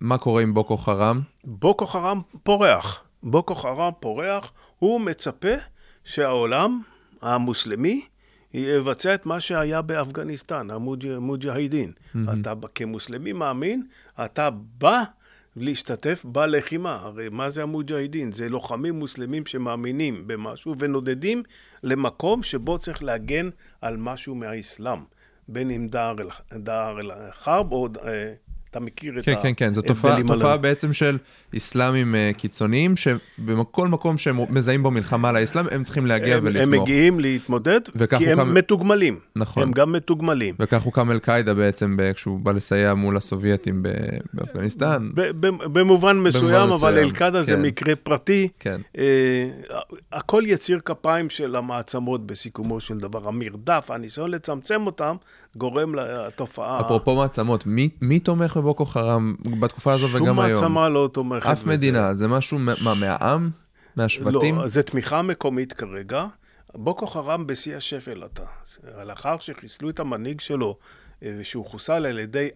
מה 0.00 0.18
קורה 0.18 0.42
עם 0.42 0.54
בוקו 0.54 0.76
חרם? 0.76 1.20
בוקו 1.44 1.86
חרם 1.86 2.20
פורח. 2.42 3.02
בוקו 3.22 3.54
חרם 3.54 3.92
פורח, 4.00 4.52
הוא 4.78 5.00
מצפה 5.00 5.54
שהעולם 6.04 6.80
המוסלמי 7.22 8.06
יבצע 8.54 9.14
את 9.14 9.26
מה 9.26 9.40
שהיה 9.40 9.82
באפגניסטן, 9.82 10.70
המוג'הידין. 10.70 11.92
Mm-hmm. 11.92 12.18
אתה 12.40 12.52
כמוסלמי 12.74 13.32
מאמין, 13.32 13.82
אתה 14.24 14.48
בא 14.50 15.02
להשתתף 15.62 16.24
בלחימה. 16.24 16.98
הרי 17.02 17.28
מה 17.28 17.50
זה 17.50 17.62
המוג'הידין? 17.62 18.32
זה 18.32 18.48
לוחמים 18.48 18.94
מוסלמים 18.94 19.46
שמאמינים 19.46 20.26
במשהו 20.26 20.78
ונודדים 20.78 21.42
למקום 21.82 22.42
שבו 22.42 22.78
צריך 22.78 23.02
להגן 23.02 23.50
על 23.80 23.96
משהו 23.96 24.34
מהאסלאם. 24.34 24.98
בין 25.48 25.70
אם 25.70 25.86
דאר 26.52 27.00
אל-חרב 27.00 27.72
או 27.72 27.88
אה, 28.04 28.32
אתה 28.70 28.80
מכיר 28.80 29.18
את 29.18 29.24
כן, 29.24 29.34
כן, 29.42 29.52
כן, 29.56 29.72
זו 29.74 29.82
תופעה, 29.82 30.12
ההבדלים 30.14 30.34
תופעה. 30.38 30.56
בעצם 30.56 30.92
של 30.92 31.18
איסלאמים 31.54 32.14
אה, 32.14 32.30
קיצוניים, 32.36 32.94
שבכל 32.96 33.88
מקום 33.88 34.18
שהם 34.18 34.36
מזהים 34.50 34.82
בו 34.82 34.90
מלחמה 34.90 35.32
לאסלאם, 35.32 35.64
הם 35.70 35.82
צריכים 35.84 36.06
להגיע 36.06 36.36
הם, 36.36 36.44
ולתמוך. 36.44 36.62
הם 36.74 36.82
מגיעים 36.82 37.20
להתמודד, 37.20 37.80
כי 38.18 38.28
הם 38.30 38.38
קם- 38.40 38.54
מתוגמלים. 38.54 39.18
נכון. 39.36 39.62
הם 39.62 39.72
גם 39.72 39.92
מתוגמלים. 39.92 40.54
וכך 40.60 40.82
הוקם 40.82 41.10
אל-קאעידה 41.10 41.54
בעצם, 41.54 41.96
כשהוא 42.14 42.40
בא 42.40 42.52
לסייע 42.52 42.94
מול 42.94 43.16
הסובייטים 43.16 43.82
באפגניסטן. 44.34 45.10
ב- 45.14 45.46
ב- 45.46 45.64
במובן 45.78 46.16
מסוים, 46.18 46.54
אבל 46.68 46.74
מסוים, 46.74 46.96
אל-קאדה 47.04 47.42
זה 47.42 47.52
כן. 47.54 47.62
מקרה 47.62 47.96
פרטי. 47.96 48.48
כן. 48.58 48.80
אה, 48.98 49.04
הכל 50.12 50.42
יציר 50.46 50.80
כפיים 50.84 51.30
של 51.30 51.56
המעצמות 51.56 52.26
בסיכומו 52.26 52.80
של 52.80 52.98
דבר. 52.98 53.28
המרדף, 53.28 53.90
הניסיון 53.90 54.30
לצמצם 54.30 54.86
אותם, 54.86 55.16
גורם 55.56 55.94
לתופעה. 55.94 56.80
אפרופו 56.80 57.16
מעצמות, 57.16 57.66
מי, 57.66 57.88
מי 58.02 58.18
תומך 58.18 58.57
בבוקו 58.58 58.86
חרם 58.86 59.34
בתקופה 59.60 59.92
הזו 59.92 60.08
שום 60.08 60.22
וגם 60.22 60.40
היום? 60.40 60.60
מעצמה 60.60 60.88
לא 60.88 61.10
תומכת 61.12 61.46
אף 61.46 61.62
בזה. 61.62 61.76
מדינה, 61.76 62.14
זה 62.14 62.28
משהו, 62.28 62.58
מה, 62.58 62.74
מה, 62.84 62.94
מהעם? 62.94 63.50
מהשבטים? 63.96 64.58
לא, 64.58 64.68
זה 64.68 64.82
תמיכה 64.82 65.22
מקומית 65.22 65.72
כרגע. 65.72 66.26
בוקו 66.74 67.06
חרם 67.06 67.46
בשיא 67.46 67.76
השפל 67.76 68.22
עתה. 68.22 68.42
לאחר 69.04 69.36
שחיסלו 69.40 69.90
את 69.90 70.00
המנהיג 70.00 70.40
שלו, 70.40 70.76
אה, 71.22 71.38
שהוא 71.42 71.66
חוסל 71.66 72.06
על 72.06 72.18
ידי 72.18 72.48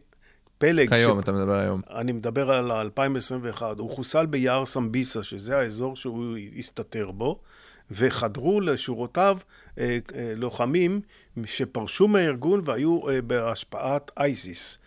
פלג. 0.58 0.88
כיום, 0.88 1.18
אתה 1.18 1.32
מדבר 1.32 1.58
היום. 1.58 1.80
אני 1.90 2.12
מדבר 2.12 2.50
על 2.50 2.72
2021. 2.72 3.78
הוא 3.78 3.90
חוסל 3.90 4.26
ביער 4.26 4.66
סמביסה, 4.66 5.22
שזה 5.22 5.58
האזור 5.58 5.96
שהוא 5.96 6.36
הסתתר 6.58 7.10
בו, 7.10 7.40
וחדרו 7.90 8.60
לשורותיו 8.60 9.38
אה, 9.78 9.98
אה, 10.14 10.32
לוחמים 10.36 11.00
שפרשו 11.46 12.08
מהארגון 12.08 12.60
והיו 12.64 13.08
אה, 13.08 13.22
בהשפעת 13.22 14.10
אייסיס, 14.16 14.78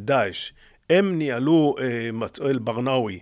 דאעש. 0.00 0.52
הם 0.90 1.18
ניהלו, 1.18 1.74
אה, 1.80 2.10
מצואל 2.12 2.58
ברנאווי, 2.58 3.20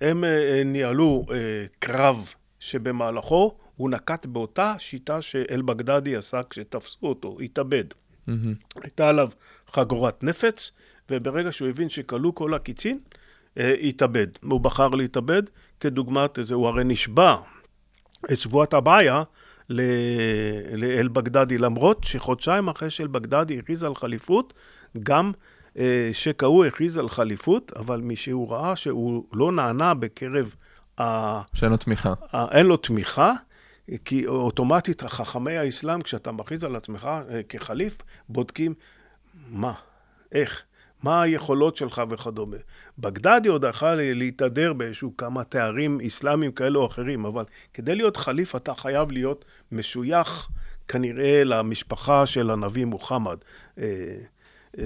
הם 0.00 0.24
אה, 0.24 0.62
ניהלו 0.64 1.26
אה, 1.30 1.36
קרב 1.78 2.32
שבמהלכו 2.60 3.56
הוא 3.76 3.90
נקט 3.90 4.26
באותה 4.26 4.74
שיטה 4.78 5.22
שאל-בגדדי 5.22 6.16
עשה 6.16 6.40
כשתפסו 6.50 7.06
אותו, 7.06 7.36
התאבד. 7.40 7.84
הייתה 8.82 9.08
עליו 9.08 9.30
חגורת 9.68 10.22
נפץ, 10.24 10.70
וברגע 11.10 11.52
שהוא 11.52 11.68
הבין 11.68 11.88
שכלו 11.88 12.34
כל 12.34 12.54
הקיצין, 12.54 12.98
אה, 13.58 13.74
התאבד. 13.82 14.26
הוא 14.42 14.60
בחר 14.60 14.88
להתאבד, 14.88 15.42
כדוגמת 15.80 16.38
זה, 16.42 16.54
הוא 16.54 16.68
הרי 16.68 16.84
נשבע 16.84 17.36
את 18.32 18.38
שבועת 18.38 18.74
הבעיה 18.74 19.22
לאל-בגדדי, 20.72 21.58
למרות 21.58 22.04
שחודשיים 22.04 22.68
אחרי 22.68 22.90
שאל-בגדדי 22.90 23.58
הכריז 23.58 23.84
על 23.84 23.94
חליפות, 23.94 24.52
גם 25.02 25.32
אה, 25.78 26.10
שקאו 26.12 26.64
הכריז 26.64 26.98
על 26.98 27.08
חליפות, 27.08 27.72
אבל 27.76 28.00
משהוא 28.00 28.52
ראה 28.52 28.76
שהוא 28.76 29.24
לא 29.32 29.52
נענה 29.52 29.94
בקרב 29.94 30.54
ה... 31.00 31.40
שאין 31.54 31.70
לו 31.70 31.76
תמיכה. 31.76 32.14
אה, 32.34 32.46
אין 32.50 32.66
לו 32.66 32.76
תמיכה, 32.76 33.32
כי 34.04 34.26
אוטומטית 34.26 35.02
חכמי 35.02 35.56
האסלאם, 35.56 36.00
כשאתה 36.00 36.32
מכריז 36.32 36.64
על 36.64 36.76
עצמך 36.76 37.04
אה, 37.04 37.40
כחליף, 37.48 37.98
בודקים 38.28 38.74
מה, 39.48 39.72
איך, 40.32 40.62
מה 41.02 41.22
היכולות 41.22 41.76
שלך 41.76 42.02
וכדומה. 42.10 42.56
בגדדי 42.98 43.48
עוד 43.48 43.64
יכל 43.70 43.94
להתהדר 43.94 44.72
באיזשהו 44.72 45.16
כמה 45.16 45.44
תארים 45.44 46.00
אסלאמיים 46.06 46.52
כאלו 46.52 46.80
או 46.80 46.86
אחרים, 46.86 47.24
אבל 47.24 47.44
כדי 47.74 47.94
להיות 47.94 48.16
חליף 48.16 48.56
אתה 48.56 48.74
חייב 48.74 49.12
להיות 49.12 49.44
משוייך 49.72 50.48
כנראה 50.88 51.44
למשפחה 51.44 52.26
של 52.26 52.50
הנביא 52.50 52.84
מוחמד. 52.84 53.36
אה, 54.78 54.84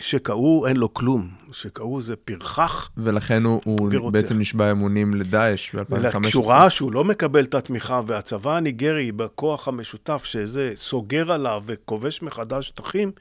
שקאו 0.00 0.66
אין 0.66 0.76
לו 0.76 0.94
כלום, 0.94 1.28
שקאו 1.52 2.02
זה 2.02 2.16
פרחח. 2.16 2.90
ולכן 2.96 3.44
הוא, 3.44 3.60
הוא. 3.64 4.12
בעצם 4.12 4.38
נשבע 4.38 4.70
אמונים 4.70 5.14
לדאעש 5.14 5.74
ב-2015. 5.74 6.26
כשהוא 6.26 6.50
ראה 6.50 6.70
שהוא 6.70 6.92
לא 6.92 7.04
מקבל 7.04 7.44
את 7.44 7.54
התמיכה, 7.54 8.00
והצבא 8.06 8.56
הניגרי 8.56 9.12
בכוח 9.12 9.68
המשותף 9.68 10.24
שזה 10.24 10.72
סוגר 10.74 11.32
עליו 11.32 11.62
וכובש 11.66 12.22
מחדש 12.22 12.68
שטחים, 12.68 13.12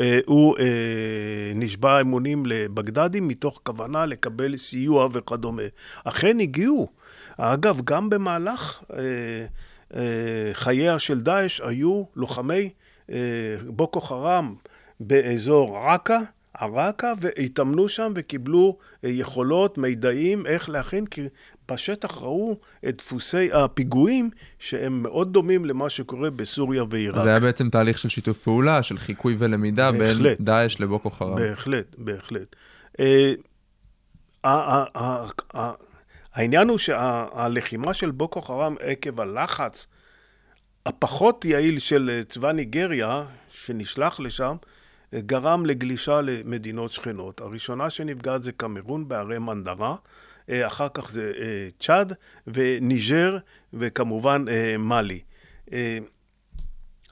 אה, 0.00 0.18
הוא 0.26 0.58
אה, 0.58 0.64
נשבע 1.54 2.00
אמונים 2.00 2.46
לבגדדי 2.46 3.20
מתוך 3.20 3.60
כוונה 3.62 4.06
לקבל 4.06 4.56
סיוע 4.56 5.08
וכדומה. 5.12 5.62
אכן 6.04 6.40
הגיעו. 6.40 6.88
אגב, 7.36 7.80
גם 7.84 8.10
במהלך 8.10 8.82
אה, 8.92 8.98
אה, 9.96 10.50
חייה 10.52 10.98
של 10.98 11.20
דאעש 11.20 11.60
היו 11.60 12.04
לוחמי 12.16 12.70
אה, 13.10 13.16
בוקו 13.66 14.00
חרם 14.00 14.54
באזור 15.00 15.78
עקה. 15.78 16.18
עראקה, 16.58 17.12
והתאמנו 17.20 17.88
שם 17.88 18.12
וקיבלו 18.16 18.78
אה, 19.04 19.10
יכולות, 19.10 19.78
מידעים, 19.78 20.46
איך 20.46 20.68
להכין, 20.68 21.06
כי 21.06 21.22
בשטח 21.70 22.18
ראו 22.18 22.56
את 22.88 22.96
דפוסי 22.96 23.52
הפיגועים 23.52 24.30
שהם 24.58 25.02
מאוד 25.02 25.32
דומים 25.32 25.64
למה 25.64 25.90
שקורה 25.90 26.30
בסוריה 26.30 26.84
ועיראק. 26.90 27.22
זה 27.24 27.30
היה 27.30 27.40
בעצם 27.40 27.70
תהליך 27.70 27.98
של 27.98 28.08
שיתוף 28.08 28.38
פעולה, 28.38 28.82
של 28.82 28.98
חיקוי 28.98 29.36
ולמידה 29.38 29.92
בהחלט. 29.92 30.38
בין 30.38 30.46
דאעש 30.46 30.80
לבוקו 30.80 31.10
חרם. 31.10 31.36
בהחלט, 31.36 31.96
בהחלט. 31.98 32.56
אה, 33.00 33.32
העניין 36.34 36.68
הוא 36.68 36.78
שהלחימה 36.78 37.94
של 37.94 38.10
בוקו 38.10 38.42
חרם 38.42 38.76
עקב 38.80 39.20
הלחץ 39.20 39.86
הפחות 40.86 41.44
יעיל 41.44 41.78
של 41.78 42.10
אה, 42.12 42.24
צבא 42.24 42.52
ניגריה, 42.52 43.24
שנשלח 43.48 44.20
לשם, 44.20 44.56
גרם 45.14 45.66
לגלישה 45.66 46.20
למדינות 46.20 46.92
שכנות. 46.92 47.40
הראשונה 47.40 47.90
שנפגעת 47.90 48.42
זה 48.42 48.52
קמרון 48.52 49.08
בערי 49.08 49.38
מנדרה, 49.38 49.96
אה, 50.50 50.66
אחר 50.66 50.88
כך 50.94 51.10
זה 51.10 51.32
אה, 51.38 51.68
צ'אד 51.80 52.12
וניג'ר, 52.46 53.38
וכמובן 53.74 54.44
אה, 54.48 54.76
מאלי. 54.78 55.20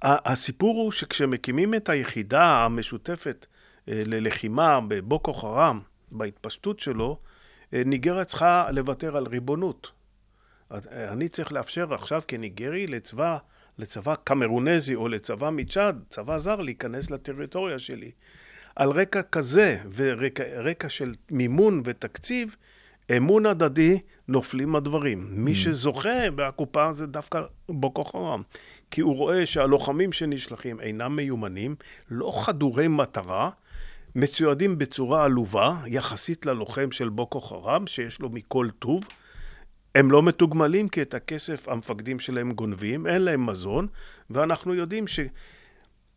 הסיפור 0.03 0.83
הוא 0.83 0.93
שכשמקימים 0.93 1.75
את 1.75 1.89
היחידה 1.89 2.65
המשותפת 2.65 3.47
ללחימה 3.87 4.81
בבוקו 4.89 5.35
חרם, 5.35 5.81
בהתפשטות 6.11 6.81
שלו, 6.81 7.19
ניגריה 7.73 8.25
צריכה 8.25 8.71
לוותר 8.71 9.17
על 9.17 9.27
ריבונות. 9.27 9.93
אני 10.87 11.29
צריך 11.29 11.53
לאפשר 11.53 11.95
עכשיו 11.95 12.23
כניגרי 12.29 12.87
לצבא, 12.87 13.39
לצבא 13.79 14.15
קמרונזי 14.25 14.95
או 14.95 15.09
לצבא 15.09 15.51
מצ'אד, 15.51 16.03
צבא 16.09 16.39
זר, 16.39 16.57
להיכנס 16.57 17.11
לטריטוריה 17.11 17.79
שלי. 17.79 18.11
על 18.77 18.91
רקע 18.91 19.23
כזה 19.23 19.79
ורקע 19.95 20.45
רקע 20.63 20.89
של 20.89 21.13
מימון 21.31 21.83
ותקציב, 21.85 22.57
אמון 23.17 23.47
הדדי, 23.47 23.99
נופלים 24.29 24.77
הדברים. 24.77 25.27
מי 25.31 25.55
שזוכה 25.55 26.31
בהקופה 26.35 26.93
זה 26.93 27.07
דווקא 27.07 27.41
בוקו 27.69 28.05
חרם. 28.05 28.43
כי 28.91 29.01
הוא 29.01 29.17
רואה 29.17 29.47
שהלוחמים 29.47 30.13
שנשלחים 30.13 30.81
אינם 30.81 31.17
מיומנים, 31.17 31.75
לא 32.11 32.33
חדורי 32.45 32.89
מטרה, 32.89 33.51
מצוידים 34.15 34.79
בצורה 34.79 35.25
עלובה, 35.25 35.77
יחסית 35.87 36.47
ללוחם 36.47 36.93
של 36.93 37.09
בוקו 37.09 37.41
חרם, 37.41 37.87
שיש 37.87 38.21
לו 38.21 38.29
מכל 38.31 38.69
טוב. 38.79 39.01
הם 39.95 40.11
לא 40.11 40.23
מתוגמלים 40.23 40.89
כי 40.89 41.03
את 41.03 41.15
הכסף 41.15 41.69
המפקדים 41.69 42.21
שלהם 42.21 42.53
גונבים, 42.53 43.07
אין 43.07 43.23
להם 43.23 43.47
מזון, 43.47 43.87
ואנחנו 44.31 44.75
יודעים 44.75 45.05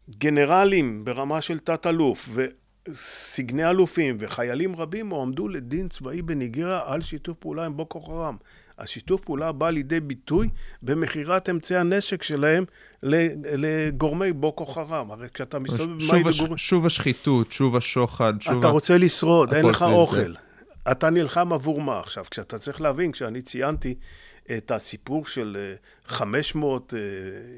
שגנרלים 0.10 1.06
ברמה 1.06 1.42
של 1.42 1.60
תת-אלוף 1.60 2.30
וסגני 2.34 3.70
אלופים 3.70 4.16
וחיילים 4.20 4.76
רבים 4.76 5.10
הועמדו 5.10 5.48
לדין 5.48 5.90
צבאי 5.90 6.22
בניגריה 6.22 6.82
על 6.86 7.02
שיתוף 7.02 7.38
פעולה 7.38 7.66
עם 7.66 7.78
בוקו 7.78 8.02
חרם. 8.02 8.38
השיתוף 8.80 9.22
פעולה 9.22 9.52
בא 9.52 9.70
לידי 9.70 10.00
ביטוי 10.00 10.50
במכירת 10.84 11.50
אמצעי 11.50 11.78
הנשק 11.78 12.24
שלהם 12.24 12.66
לגורמי 13.04 14.34
בוקו 14.34 14.66
חרם. 14.66 15.12
הרי 15.12 15.28
כשאתה 15.34 15.60
מסתובב 15.60 16.00
שוב, 16.00 16.28
הש... 16.28 16.42
וגור... 16.42 16.58
שוב 16.58 16.86
השחיתות, 16.86 17.52
שוב 17.52 17.76
השוחד, 17.76 18.34
שוב... 18.40 18.58
אתה 18.58 18.68
רוצה 18.68 18.98
לשרוד, 18.98 19.54
אין 19.54 19.66
לך 19.66 19.82
אוכל. 19.82 20.34
אתה 20.92 21.10
נלחם 21.10 21.54
עבור 21.54 21.82
מה 21.82 22.00
עכשיו? 22.00 22.26
כשאתה 22.32 22.60
צריך 22.60 22.82
להבין, 22.82 23.12
כשאני 23.12 23.42
ציינתי 23.42 23.96
את 24.58 24.72
הסיפור 24.72 25.26
של 25.28 25.58
אה, 25.60 25.76
500 26.06 26.94
אה, 26.94 27.00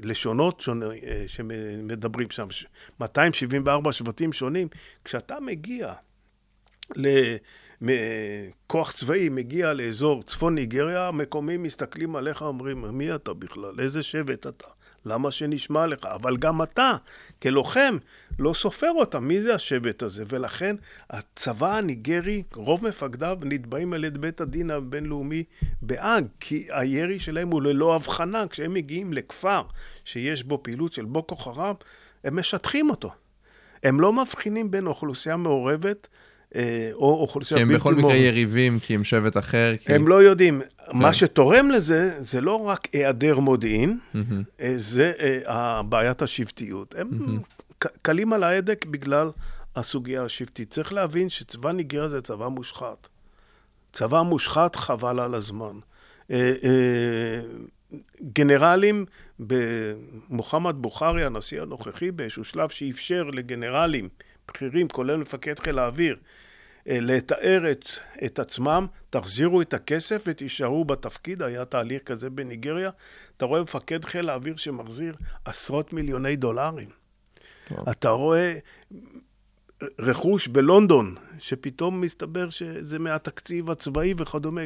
לשונות 0.02 0.60
שונה, 0.60 0.86
אה, 0.86 1.24
שמדברים 1.26 2.30
שם, 2.30 2.50
ש- 2.50 2.66
274 3.00 3.92
שבטים 3.92 4.32
שונים, 4.32 4.68
כשאתה 5.04 5.40
מגיע 5.40 5.92
לכוח 7.80 8.92
צבאי, 8.92 9.28
מגיע 9.28 9.72
לאזור 9.72 10.22
צפון 10.22 10.54
ניגריה, 10.54 11.08
המקומים 11.08 11.62
מסתכלים 11.62 12.16
עליך, 12.16 12.42
אומרים, 12.42 12.84
מי 12.98 13.14
אתה 13.14 13.34
בכלל? 13.34 13.80
איזה 13.80 14.02
שבט 14.02 14.46
אתה? 14.46 14.66
למה 15.06 15.30
שנשמע 15.30 15.86
לך? 15.86 16.04
אבל 16.04 16.36
גם 16.36 16.62
אתה, 16.62 16.96
כלוחם, 17.42 17.96
לא 18.38 18.54
סופר 18.54 18.90
אותם. 18.90 19.28
מי 19.28 19.40
זה 19.40 19.54
השבט 19.54 20.02
הזה? 20.02 20.24
ולכן 20.28 20.76
הצבא 21.10 21.76
הניגרי, 21.76 22.42
רוב 22.54 22.88
מפקדיו 22.88 23.38
נתבעים 23.42 23.92
על 23.92 24.04
ידי 24.04 24.18
בית 24.18 24.40
הדין 24.40 24.70
הבינלאומי 24.70 25.44
בהאג, 25.82 26.26
כי 26.40 26.66
הירי 26.70 27.20
שלהם 27.20 27.48
הוא 27.48 27.62
ללא 27.62 27.94
הבחנה. 27.94 28.48
כשהם 28.48 28.74
מגיעים 28.74 29.12
לכפר 29.12 29.62
שיש 30.04 30.44
בו 30.44 30.62
פעילות 30.62 30.92
של 30.92 31.04
בוקו 31.04 31.36
חרם, 31.36 31.74
הם 32.24 32.36
משטחים 32.36 32.90
אותו. 32.90 33.10
הם 33.82 34.00
לא 34.00 34.12
מבחינים 34.12 34.70
בין 34.70 34.86
אוכלוסייה 34.86 35.36
מעורבת 35.36 36.08
או 36.92 37.20
אוכלוסייה 37.20 37.58
שהם 37.58 37.68
בלתי 37.68 37.80
בכל 37.80 37.94
מקרה. 37.94 38.16
יריבים, 38.16 38.78
כי 38.80 38.94
הם 38.94 39.04
שבט 39.04 39.36
אחר. 39.36 39.74
כי... 39.80 39.92
הם 39.92 40.08
לא 40.08 40.22
יודעים. 40.22 40.60
מה 40.92 41.12
שתורם 41.12 41.70
לזה, 41.70 42.14
זה 42.18 42.40
לא 42.40 42.54
רק 42.66 42.88
היעדר 42.92 43.38
מודיעין, 43.38 43.98
אה, 44.60 44.72
זה 44.76 45.12
אה, 45.46 45.82
בעיית 45.82 46.22
השבטיות. 46.22 46.94
הם 46.98 47.38
ק- 47.78 47.98
קלים 48.02 48.32
על 48.32 48.42
ההדק 48.42 48.86
בגלל 48.86 49.30
הסוגיה 49.76 50.22
השבטית. 50.24 50.70
צריך 50.70 50.92
להבין 50.92 51.28
שצבא 51.28 51.72
ניגריה 51.72 52.08
זה 52.08 52.20
צבא 52.20 52.48
מושחת. 52.48 53.08
צבא 53.92 54.22
מושחת 54.22 54.76
חבל 54.76 55.20
על 55.20 55.34
הזמן. 55.34 55.78
אה, 56.30 56.52
אה, 56.64 57.40
גנרלים, 58.32 59.04
מוחמד 60.30 60.74
בוכרי, 60.78 61.24
הנשיא 61.24 61.62
הנוכחי, 61.62 62.10
באיזשהו 62.10 62.44
שלב 62.44 62.68
שאפשר 62.68 63.22
לגנרלים 63.32 64.08
בכירים, 64.48 64.88
כולל 64.88 65.16
מפקד 65.16 65.58
חיל 65.58 65.78
האוויר, 65.78 66.16
אה, 66.16 66.20
לתאר 66.86 67.70
את, 67.70 67.88
את 68.24 68.38
עצמם, 68.38 68.86
תחזירו 69.10 69.62
את 69.62 69.74
הכסף 69.74 70.24
ותישארו 70.26 70.84
בתפקיד, 70.84 71.42
היה 71.42 71.64
תהליך 71.64 72.02
כזה 72.02 72.30
בניגריה. 72.30 72.90
אתה 73.36 73.44
רואה 73.44 73.62
מפקד 73.62 74.04
חיל 74.04 74.28
האוויר 74.28 74.56
שמחזיר 74.56 75.14
עשרות 75.44 75.92
מיליוני 75.92 76.36
דולרים. 76.36 76.88
טוב. 77.68 77.88
אתה 77.88 78.08
רואה 78.08 78.58
רכוש 79.98 80.48
בלונדון, 80.48 81.14
שפתאום 81.38 82.00
מסתבר 82.00 82.50
שזה 82.50 82.98
מהתקציב 82.98 83.70
הצבאי 83.70 84.14
וכדומה. 84.16 84.62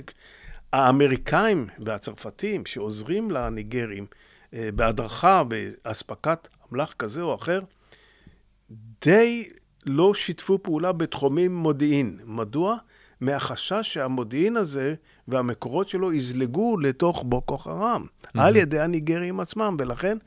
האמריקאים 0.72 1.66
והצרפתים 1.78 2.66
שעוזרים 2.66 3.30
לניגרים 3.30 4.06
אה, 4.54 4.68
בהדרכה, 4.74 5.42
באספקת 5.44 6.48
אמל"ח 6.72 6.92
כזה 6.92 7.22
או 7.22 7.34
אחר, 7.34 7.60
די 9.04 9.48
לא 9.86 10.14
שיתפו 10.14 10.58
פעולה 10.62 10.92
בתחומים 10.92 11.56
מודיעין. 11.56 12.18
מדוע? 12.24 12.76
מהחשש 13.20 13.80
שהמודיעין 13.82 14.56
הזה 14.56 14.94
והמקורות 15.28 15.88
שלו 15.88 16.12
יזלגו 16.12 16.78
לתוך 16.78 17.22
בוקו 17.26 17.58
חרם, 17.58 18.04
mm-hmm. 18.04 18.40
על 18.40 18.56
ידי 18.56 18.80
הניגרים 18.80 19.40
עצמם, 19.40 19.76
ולכן 19.78 20.18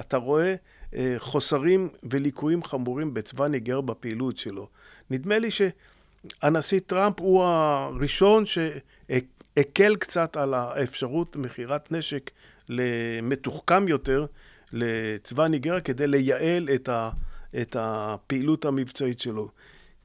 אתה 0.00 0.16
רואה 0.16 0.54
אה, 0.94 1.14
חוסרים 1.18 1.88
וליקויים 2.02 2.64
חמורים 2.64 3.14
בצבא 3.14 3.48
ניגר 3.48 3.80
בפעילות 3.80 4.36
שלו. 4.36 4.68
נדמה 5.10 5.38
לי 5.38 5.48
שהנשיא 5.50 6.80
טראמפ 6.86 7.20
הוא 7.20 7.44
הראשון 7.44 8.44
שהקל 8.46 9.96
קצת 9.96 10.36
על 10.36 10.54
האפשרות 10.54 11.36
מכירת 11.36 11.92
נשק 11.92 12.30
למתוחכם 12.68 13.88
יותר 13.88 14.26
לצבא 14.72 15.48
ניגריה 15.48 15.80
כדי 15.80 16.06
לייעל 16.06 16.68
את, 16.74 16.88
ה, 16.88 17.10
את 17.60 17.76
הפעילות 17.80 18.64
המבצעית 18.64 19.18
שלו. 19.18 19.48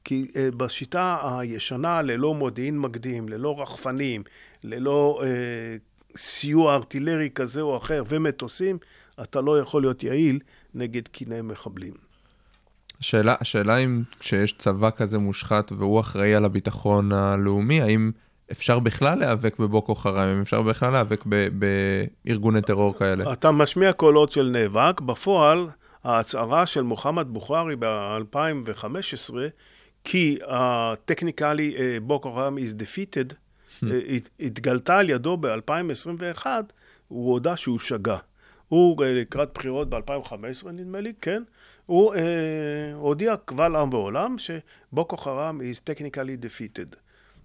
כי 0.04 0.26
uh, 0.30 0.56
בשיטה 0.56 1.18
הישנה, 1.38 2.02
ללא 2.02 2.34
מודיעין 2.34 2.78
מקדים, 2.78 3.28
ללא 3.28 3.60
רחפנים, 3.60 4.22
ללא 4.64 5.20
uh, 5.22 6.18
סיוע 6.18 6.74
ארטילרי 6.74 7.30
כזה 7.34 7.60
או 7.60 7.76
אחר 7.76 8.02
ומטוסים, 8.08 8.78
אתה 9.22 9.40
לא 9.40 9.60
יכול 9.60 9.82
להיות 9.82 10.02
יעיל 10.02 10.38
נגד 10.74 11.08
קיני 11.08 11.40
מחבלים. 11.40 11.94
השאלה, 13.00 13.34
השאלה 13.40 13.76
אם 13.76 14.02
כשיש 14.20 14.52
צבא 14.52 14.90
כזה 14.90 15.18
מושחת 15.18 15.72
והוא 15.72 16.00
אחראי 16.00 16.34
על 16.34 16.44
הביטחון 16.44 17.12
הלאומי, 17.12 17.82
האם 17.82 18.10
אפשר 18.52 18.78
בכלל 18.78 19.18
להיאבק 19.18 19.58
בבוקו 19.58 19.94
חרם, 19.94 20.28
אם 20.28 20.40
אפשר 20.40 20.62
בכלל 20.62 20.92
להיאבק 20.92 21.24
בארגוני 22.24 22.62
טרור 22.62 22.98
כאלה? 22.98 23.32
אתה 23.32 23.50
משמיע 23.50 23.92
קולות 23.92 24.32
של 24.32 24.50
נאבק, 24.52 25.00
בפועל 25.00 25.68
ההצהרה 26.04 26.66
של 26.66 26.82
מוחמד 26.82 27.26
בוכרי 27.28 27.76
ב-2015, 27.78 29.34
כי 30.04 30.38
הטכניקלי 30.48 31.74
בוקו 32.02 32.32
חרם 32.32 32.58
is 32.58 32.70
defeated, 32.82 33.34
אה, 33.90 34.00
הת- 34.16 34.28
התגלתה 34.40 34.98
על 34.98 35.10
ידו 35.10 35.36
ב-2021, 35.36 36.46
הוא 37.08 37.32
הודה 37.32 37.56
שהוא 37.56 37.78
שגה. 37.78 38.16
הוא 38.68 39.04
אה, 39.04 39.12
לקראת 39.14 39.50
בחירות 39.54 39.90
ב-2015 39.90 40.32
נדמה 40.72 41.00
לי, 41.00 41.12
כן, 41.22 41.42
הוא 41.86 42.14
אה, 42.14 42.20
הודיע 42.94 43.34
קבל 43.44 43.76
עם 43.76 43.92
ועולם 43.94 44.36
שבוקו 44.38 45.16
חרם 45.16 45.60
is 45.60 45.90
technically 45.90 46.44
defeated. 46.44 46.96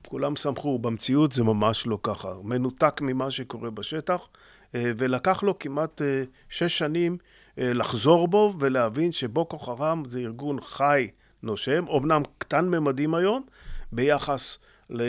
כולם 0.07 0.35
שמחו, 0.35 0.79
במציאות 0.79 1.31
זה 1.31 1.43
ממש 1.43 1.87
לא 1.87 1.99
ככה. 2.03 2.33
מנותק 2.43 3.01
ממה 3.01 3.31
שקורה 3.31 3.69
בשטח, 3.69 4.27
אה, 4.75 4.91
ולקח 4.97 5.43
לו 5.43 5.59
כמעט 5.59 6.01
אה, 6.01 6.23
שש 6.49 6.77
שנים 6.77 7.17
אה, 7.21 7.32
לחזור 7.57 8.27
בו 8.27 8.53
ולהבין 8.59 9.11
שבוקו 9.11 9.59
חרם 9.59 10.03
זה 10.07 10.19
ארגון 10.19 10.61
חי, 10.61 11.07
נושם, 11.43 11.85
אמנם 11.97 12.21
קטן 12.37 12.65
ממדים 12.65 13.15
היום, 13.15 13.43
ביחס 13.91 14.57
ל... 14.89 15.01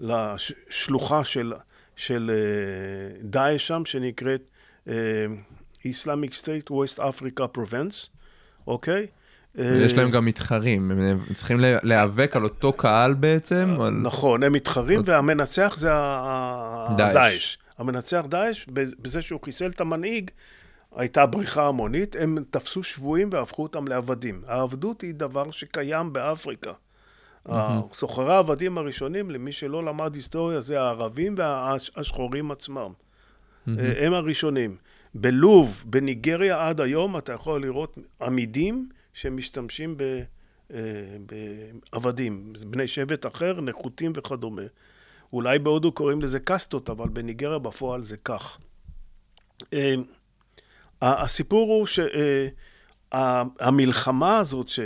לשלוחה 0.00 1.24
של, 1.24 1.52
של 1.96 2.30
אה, 2.34 3.20
דאעש 3.22 3.66
שם, 3.66 3.82
שנקראת 3.84 4.42
אה, 4.88 4.94
Islamic 5.84 6.32
State 6.42 6.70
West 6.70 6.98
Africa 6.98 7.56
Province, 7.58 8.08
אוקיי? 8.66 9.06
יש 9.54 9.94
להם 9.96 10.10
גם 10.10 10.24
מתחרים, 10.24 10.90
הם 10.90 11.18
צריכים 11.34 11.60
לה- 11.60 11.78
להיאבק 11.82 12.36
על 12.36 12.44
אותו 12.44 12.72
קהל 12.72 13.14
בעצם? 13.14 13.76
על... 13.80 13.90
נכון, 13.90 14.42
הם 14.42 14.52
מתחרים, 14.52 15.00
והמנצח 15.04 15.74
זה 15.78 15.88
ה- 15.92 16.94
דאעש. 16.98 17.14
דאעש. 17.14 17.56
המנצח 17.78 18.24
דאעש, 18.28 18.66
בזה 19.02 19.22
שהוא 19.22 19.40
חיסל 19.44 19.66
את 19.70 19.80
המנהיג, 19.80 20.30
הייתה 20.96 21.26
בריחה 21.26 21.68
המונית, 21.68 22.16
הם 22.16 22.38
תפסו 22.50 22.82
שבויים 22.82 23.28
והפכו 23.32 23.62
אותם 23.62 23.88
לעבדים. 23.88 24.42
העבדות 24.46 25.00
היא 25.00 25.14
דבר 25.14 25.50
שקיים 25.50 26.12
באפריקה. 26.12 26.72
סוחרי 27.92 28.34
העבדים 28.34 28.78
הראשונים, 28.78 29.30
למי 29.30 29.52
שלא 29.52 29.84
למד 29.84 30.14
היסטוריה, 30.14 30.60
זה 30.60 30.80
הערבים 30.80 31.34
והשחורים 31.38 32.50
עצמם. 32.50 32.92
הם 33.66 34.14
הראשונים. 34.14 34.76
בלוב, 35.14 35.84
בניגריה 35.86 36.68
עד 36.68 36.80
היום, 36.80 37.18
אתה 37.18 37.32
יכול 37.32 37.62
לראות 37.62 37.98
עמידים 38.22 38.88
שמשתמשים 39.12 39.96
ב... 39.96 40.02
אה, 40.74 40.80
בעבדים, 41.92 42.52
בני 42.66 42.86
שבט 42.86 43.26
אחר, 43.26 43.60
נחותים 43.60 44.12
וכדומה. 44.14 44.62
אולי 45.32 45.58
בהודו 45.58 45.92
קוראים 45.92 46.22
לזה 46.22 46.40
קסטות, 46.40 46.90
אבל 46.90 47.08
בניגריה 47.08 47.58
בפועל 47.58 48.02
זה 48.02 48.16
כך. 48.16 48.58
אה, 51.02 51.22
הסיפור 51.22 51.72
הוא 51.72 51.86
שהמלחמה 53.12 54.38
הזאת 54.38 54.68
ש, 54.68 54.80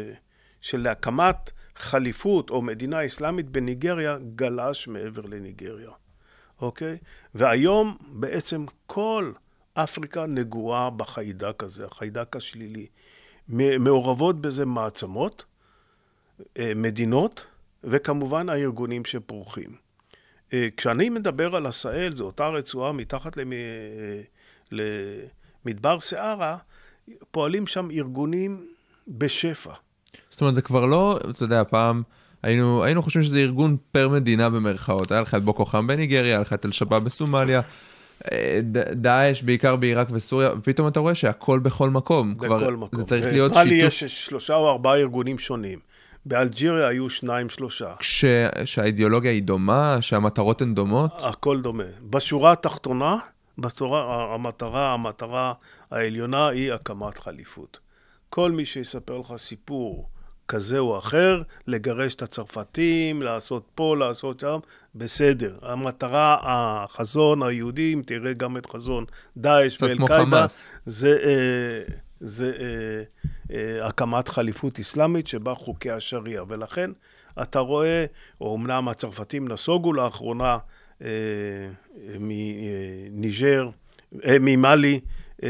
של 0.60 0.86
הקמת 0.86 1.50
חליפות 1.76 2.50
או 2.50 2.62
מדינה 2.62 3.06
אסלאמית 3.06 3.48
בניגריה 3.48 4.18
גלש 4.34 4.88
מעבר 4.88 5.22
לניגריה, 5.22 5.90
אוקיי? 6.60 6.98
והיום 7.34 7.96
בעצם 8.08 8.64
כל 8.86 9.32
אפריקה 9.74 10.26
נגועה 10.26 10.90
בחיידק 10.90 11.62
הזה, 11.62 11.86
החיידק 11.86 12.36
השלילי. 12.36 12.86
מעורבות 13.78 14.40
בזה 14.40 14.66
מעצמות, 14.66 15.44
אה, 16.58 16.72
מדינות, 16.76 17.46
וכמובן 17.84 18.48
הארגונים 18.48 19.04
שפורחים. 19.04 19.76
אה, 20.52 20.68
כשאני 20.76 21.08
מדבר 21.08 21.56
על 21.56 21.66
עשהאל, 21.66 22.16
זו 22.16 22.24
אותה 22.24 22.48
רצועה 22.48 22.92
מתחת 22.92 23.36
למ... 23.36 23.52
למדבר 25.66 26.00
סערה, 26.00 26.56
פועלים 27.30 27.66
שם 27.66 27.88
ארגונים 27.90 28.66
בשפע. 29.08 29.72
זאת 30.30 30.40
אומרת, 30.40 30.54
זה 30.54 30.62
כבר 30.62 30.86
לא, 30.86 31.18
אתה 31.30 31.42
יודע, 31.42 31.62
פעם 31.64 32.02
היינו, 32.42 32.84
היינו 32.84 33.02
חושבים 33.02 33.24
שזה 33.24 33.38
ארגון 33.38 33.76
פר 33.92 34.08
מדינה 34.08 34.50
במרכאות. 34.50 35.12
היה 35.12 35.20
לך 35.20 35.34
את 35.34 35.44
בוקו 35.44 35.64
חם 35.64 35.86
בניגריה, 35.86 36.34
היה 36.34 36.40
לך 36.40 36.52
את 36.52 36.66
אל-שבאב 36.66 37.04
בסומליה, 37.04 37.60
אה, 38.32 38.60
דאעש 38.92 39.42
בעיקר 39.42 39.76
בעיראק 39.76 40.08
וסוריה, 40.12 40.50
ופתאום 40.58 40.88
אתה 40.88 41.00
רואה 41.00 41.14
שהכל 41.14 41.58
בכל 41.58 41.90
מקום. 41.90 42.36
בכל 42.36 42.46
כבר, 42.46 42.70
מקום. 42.70 42.88
זה 43.00 43.04
צריך 43.04 43.24
אה, 43.24 43.32
להיות 43.32 43.52
שיתוף, 43.54 43.66
יש 43.68 44.04
שלושה 44.04 44.54
או 44.54 44.70
ארבעה 44.70 44.96
ארגונים 44.96 45.38
שונים. 45.38 45.78
באלג'יריה 46.26 46.88
היו 46.88 47.10
שניים, 47.10 47.48
שלושה. 47.48 47.94
כש, 47.98 48.24
שהאידיאולוגיה 48.64 49.30
היא 49.30 49.42
דומה, 49.42 49.98
שהמטרות 50.00 50.62
הן 50.62 50.74
דומות. 50.74 51.22
הכל 51.24 51.60
דומה. 51.60 51.84
בשורה 52.10 52.52
התחתונה, 52.52 53.16
בתורה, 53.60 54.34
המטרה, 54.34 54.94
המטרה 54.94 55.52
העליונה 55.90 56.48
היא 56.48 56.72
הקמת 56.72 57.18
חליפות. 57.18 57.78
כל 58.30 58.52
מי 58.52 58.64
שיספר 58.64 59.18
לך 59.18 59.32
סיפור 59.36 60.08
כזה 60.50 60.78
או 60.78 60.98
אחר, 60.98 61.42
לגרש 61.66 62.14
את 62.14 62.22
הצרפתים, 62.22 63.22
לעשות 63.22 63.68
פה, 63.74 63.96
לעשות 63.96 64.40
שם, 64.40 64.58
בסדר. 64.94 65.58
המטרה, 65.62 66.36
החזון 66.42 67.42
היהודי, 67.42 67.94
אם 67.94 68.02
תראה 68.06 68.32
גם 68.32 68.56
את 68.56 68.66
חזון 68.66 69.04
דאעש 69.36 69.82
חמאס. 70.08 70.70
זה, 70.86 71.16
אה, 71.24 71.94
זה 72.20 72.52
אה, 72.60 73.02
אה, 73.56 73.86
הקמת 73.86 74.28
חליפות 74.28 74.80
אסלאמית 74.80 75.26
שבה 75.26 75.54
חוקי 75.54 75.90
השריעה. 75.90 76.44
ולכן 76.48 76.90
אתה 77.42 77.58
רואה, 77.58 78.04
או 78.40 78.56
אמנם 78.56 78.88
הצרפתים 78.88 79.48
נסוגו 79.48 79.92
לאחרונה 79.92 80.58
מניג'ר, 82.18 83.70
אה, 84.24 84.36
ממאלי, 84.40 85.00
אה, 85.42 85.48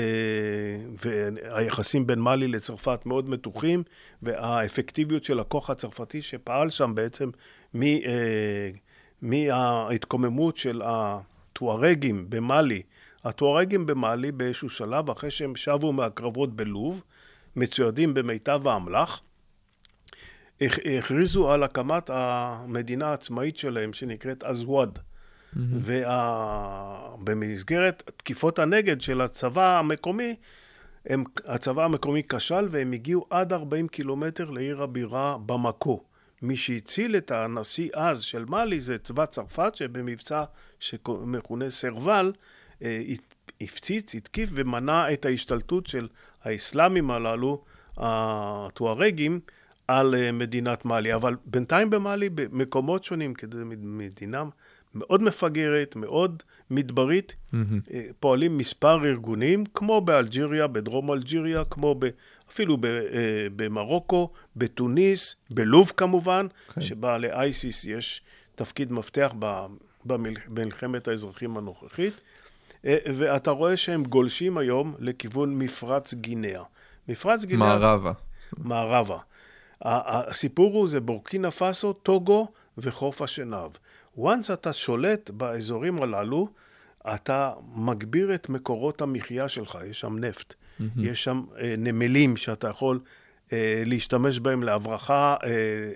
והיחסים 1.04 2.06
בין 2.06 2.18
מאלי 2.18 2.48
לצרפת 2.48 3.06
מאוד 3.06 3.28
מתוחים, 3.28 3.82
והאפקטיביות 4.22 5.24
של 5.24 5.40
הכוח 5.40 5.70
הצרפתי 5.70 6.22
שפעל 6.22 6.70
שם 6.70 6.94
בעצם 6.94 7.30
אה, 7.82 8.70
מההתקוממות 9.22 10.56
של 10.56 10.82
הטוארגים 10.84 12.26
במאלי. 12.28 12.82
הטוארגים 13.24 13.86
במאלי 13.86 14.32
באיזשהו 14.32 14.70
שלב, 14.70 15.10
אחרי 15.10 15.30
שהם 15.30 15.56
שבו 15.56 15.92
מהקרבות 15.92 16.56
בלוב, 16.56 17.02
מצוידים 17.56 18.14
במיטב 18.14 18.68
האמל"ח, 18.68 19.20
הכריזו 20.98 21.52
על 21.52 21.62
הקמת 21.62 22.10
המדינה 22.12 23.08
העצמאית 23.08 23.56
שלהם, 23.56 23.92
שנקראת 23.92 24.44
אזוואד. 24.44 24.98
ובמסגרת 27.16 28.10
תקיפות 28.16 28.58
הנגד 28.58 29.00
של 29.00 29.20
הצבא 29.20 29.78
המקומי, 29.78 30.36
הם, 31.06 31.24
הצבא 31.46 31.84
המקומי 31.84 32.22
כשל 32.28 32.68
והם 32.70 32.92
הגיעו 32.92 33.26
עד 33.30 33.52
40 33.52 33.88
קילומטר 33.88 34.50
לעיר 34.50 34.82
הבירה 34.82 35.36
במקו. 35.46 36.04
מי 36.42 36.56
שהציל 36.56 37.16
את 37.16 37.30
הנשיא 37.30 37.90
אז 37.94 38.20
של 38.22 38.44
מאלי 38.44 38.80
זה 38.80 38.98
צבא 38.98 39.26
צרפת, 39.26 39.74
שבמבצע 39.74 40.44
שמכונה 40.80 41.70
סרבל, 41.70 42.32
אה, 42.82 43.02
הפציץ, 43.60 44.14
התקיף 44.14 44.50
ומנע 44.52 45.12
את 45.12 45.24
ההשתלטות 45.24 45.86
של 45.86 46.08
האסלאמים 46.44 47.10
הללו, 47.10 47.64
הטוארגים, 47.96 49.40
על 49.88 50.14
אה, 50.14 50.32
מדינת 50.32 50.84
מאלי. 50.84 51.14
אבל 51.14 51.36
בינתיים 51.44 51.90
במאלי, 51.90 52.28
במקומות 52.28 53.04
שונים, 53.04 53.34
כדי 53.34 53.56
מדינה 53.78 54.44
מאוד 54.94 55.22
מפגרת, 55.22 55.96
מאוד 55.96 56.42
מדברית, 56.70 57.34
mm-hmm. 57.34 57.56
פועלים 58.20 58.58
מספר 58.58 59.04
ארגונים, 59.04 59.64
כמו 59.74 60.00
באלג'יריה, 60.00 60.66
בדרום 60.66 61.12
אלג'יריה, 61.12 61.64
כמו 61.64 61.94
ב, 61.98 62.08
אפילו 62.50 62.76
ב, 62.76 62.84
אה, 62.84 63.00
במרוקו, 63.56 64.30
בתוניס, 64.56 65.36
בלוב 65.50 65.92
כמובן, 65.96 66.46
okay. 66.50 66.72
כן. 66.72 66.80
שבה 66.80 67.18
לאייסיס 67.18 67.84
יש 67.84 68.22
תפקיד 68.54 68.92
מפתח 68.92 69.32
במלחמת 70.48 71.08
האזרחים 71.08 71.56
הנוכחית. 71.56 72.14
ואתה 72.84 73.50
רואה 73.50 73.76
שהם 73.76 74.04
גולשים 74.04 74.58
היום 74.58 74.94
לכיוון 74.98 75.58
מפרץ 75.58 76.14
גינאה. 76.14 76.62
מפרץ 77.08 77.44
גינאה... 77.44 77.78
מערבה. 77.78 78.12
מערבה. 78.58 79.18
הסיפור 79.82 80.72
הוא, 80.72 80.88
זה 80.88 81.00
בורקינה 81.00 81.50
פאסו, 81.50 81.92
טוגו 81.92 82.48
וחוף 82.78 83.22
השנהב. 83.22 83.70
Once 84.18 84.52
אתה 84.52 84.72
שולט 84.72 85.30
באזורים 85.30 86.02
הללו, 86.02 86.48
אתה 87.14 87.52
מגביר 87.74 88.34
את 88.34 88.48
מקורות 88.48 89.00
המחיה 89.00 89.48
שלך, 89.48 89.78
יש 89.86 90.00
שם 90.00 90.18
נפט, 90.18 90.54
mm-hmm. 90.54 90.84
יש 90.96 91.24
שם 91.24 91.42
אה, 91.60 91.74
נמלים 91.78 92.36
שאתה 92.36 92.68
יכול 92.68 93.00
אה, 93.52 93.82
להשתמש 93.86 94.40
בהם 94.40 94.62
להברחה, 94.62 95.36
אה, 95.44 95.50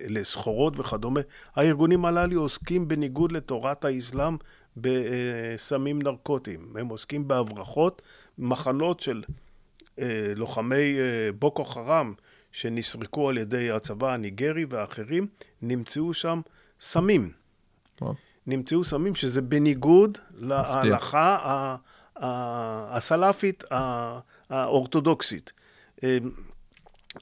לסחורות 0.08 0.78
וכדומה. 0.80 1.20
הארגונים 1.56 2.04
הללו 2.04 2.40
עוסקים 2.40 2.88
בניגוד 2.88 3.32
לתורת 3.32 3.84
האסלאם 3.84 4.36
בסמים 4.76 6.02
נרקוטיים. 6.02 6.76
הם 6.76 6.88
עוסקים 6.88 7.28
בהברחות, 7.28 8.02
מחנות 8.38 9.00
של 9.00 9.22
אה, 9.98 10.32
לוחמי 10.36 10.98
אה, 10.98 11.32
בוקו 11.38 11.64
חרם 11.64 12.12
שנסרקו 12.52 13.28
על 13.28 13.38
ידי 13.38 13.70
הצבא 13.70 14.12
הניגרי 14.14 14.64
ואחרים, 14.68 15.26
נמצאו 15.62 16.14
שם 16.14 16.40
סמים. 16.80 17.43
נמצאו 18.46 18.84
סמים 18.84 19.14
שזה 19.14 19.42
בניגוד 19.42 20.18
להלכה 20.38 21.76
הסלאפית 22.90 23.64
האורתודוקסית. 24.50 25.52
אה, 26.04 26.18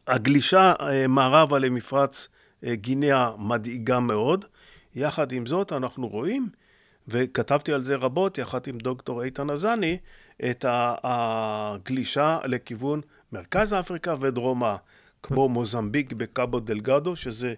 הגלישה 0.07 0.73
אה, 0.81 1.07
מערבה 1.07 1.59
למפרץ 1.59 2.29
אה, 2.65 2.75
גינאה 2.75 3.31
מדאיגה 3.39 4.01
מאוד. 4.01 4.45
יחד 4.95 5.33
עם 5.33 5.47
זאת, 5.47 5.73
אנחנו 5.73 6.09
רואים, 6.09 6.49
וכתבתי 7.09 7.73
על 7.73 7.85
זה 7.85 7.97
רבות 7.97 8.39
יחד 8.39 8.61
עם 8.67 8.79
דוקטור 8.79 9.23
איתן 9.23 9.51
עזני, 9.51 9.99
את 10.51 10.65
הגלישה 10.69 12.39
לכיוון 12.45 13.01
מרכז 13.33 13.75
אפריקה 13.75 14.15
ודרומה, 14.21 14.77
כמו 15.23 15.49
מוזמביק 15.49 16.13
בקאבו 16.13 16.61
דלגדו, 16.61 17.17
שזה 17.17 17.55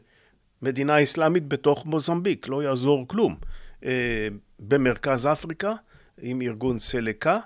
מדינה 0.64 1.02
אסלאמית 1.02 1.48
בתוך 1.48 1.86
מוזמביק, 1.86 2.48
לא 2.48 2.62
יעזור 2.62 3.08
כלום. 3.08 3.36
אה, 3.84 4.28
במרכז 4.58 5.26
אפריקה, 5.26 5.72
עם 6.20 6.42
ארגון 6.42 6.78
סלקה, 6.78 7.38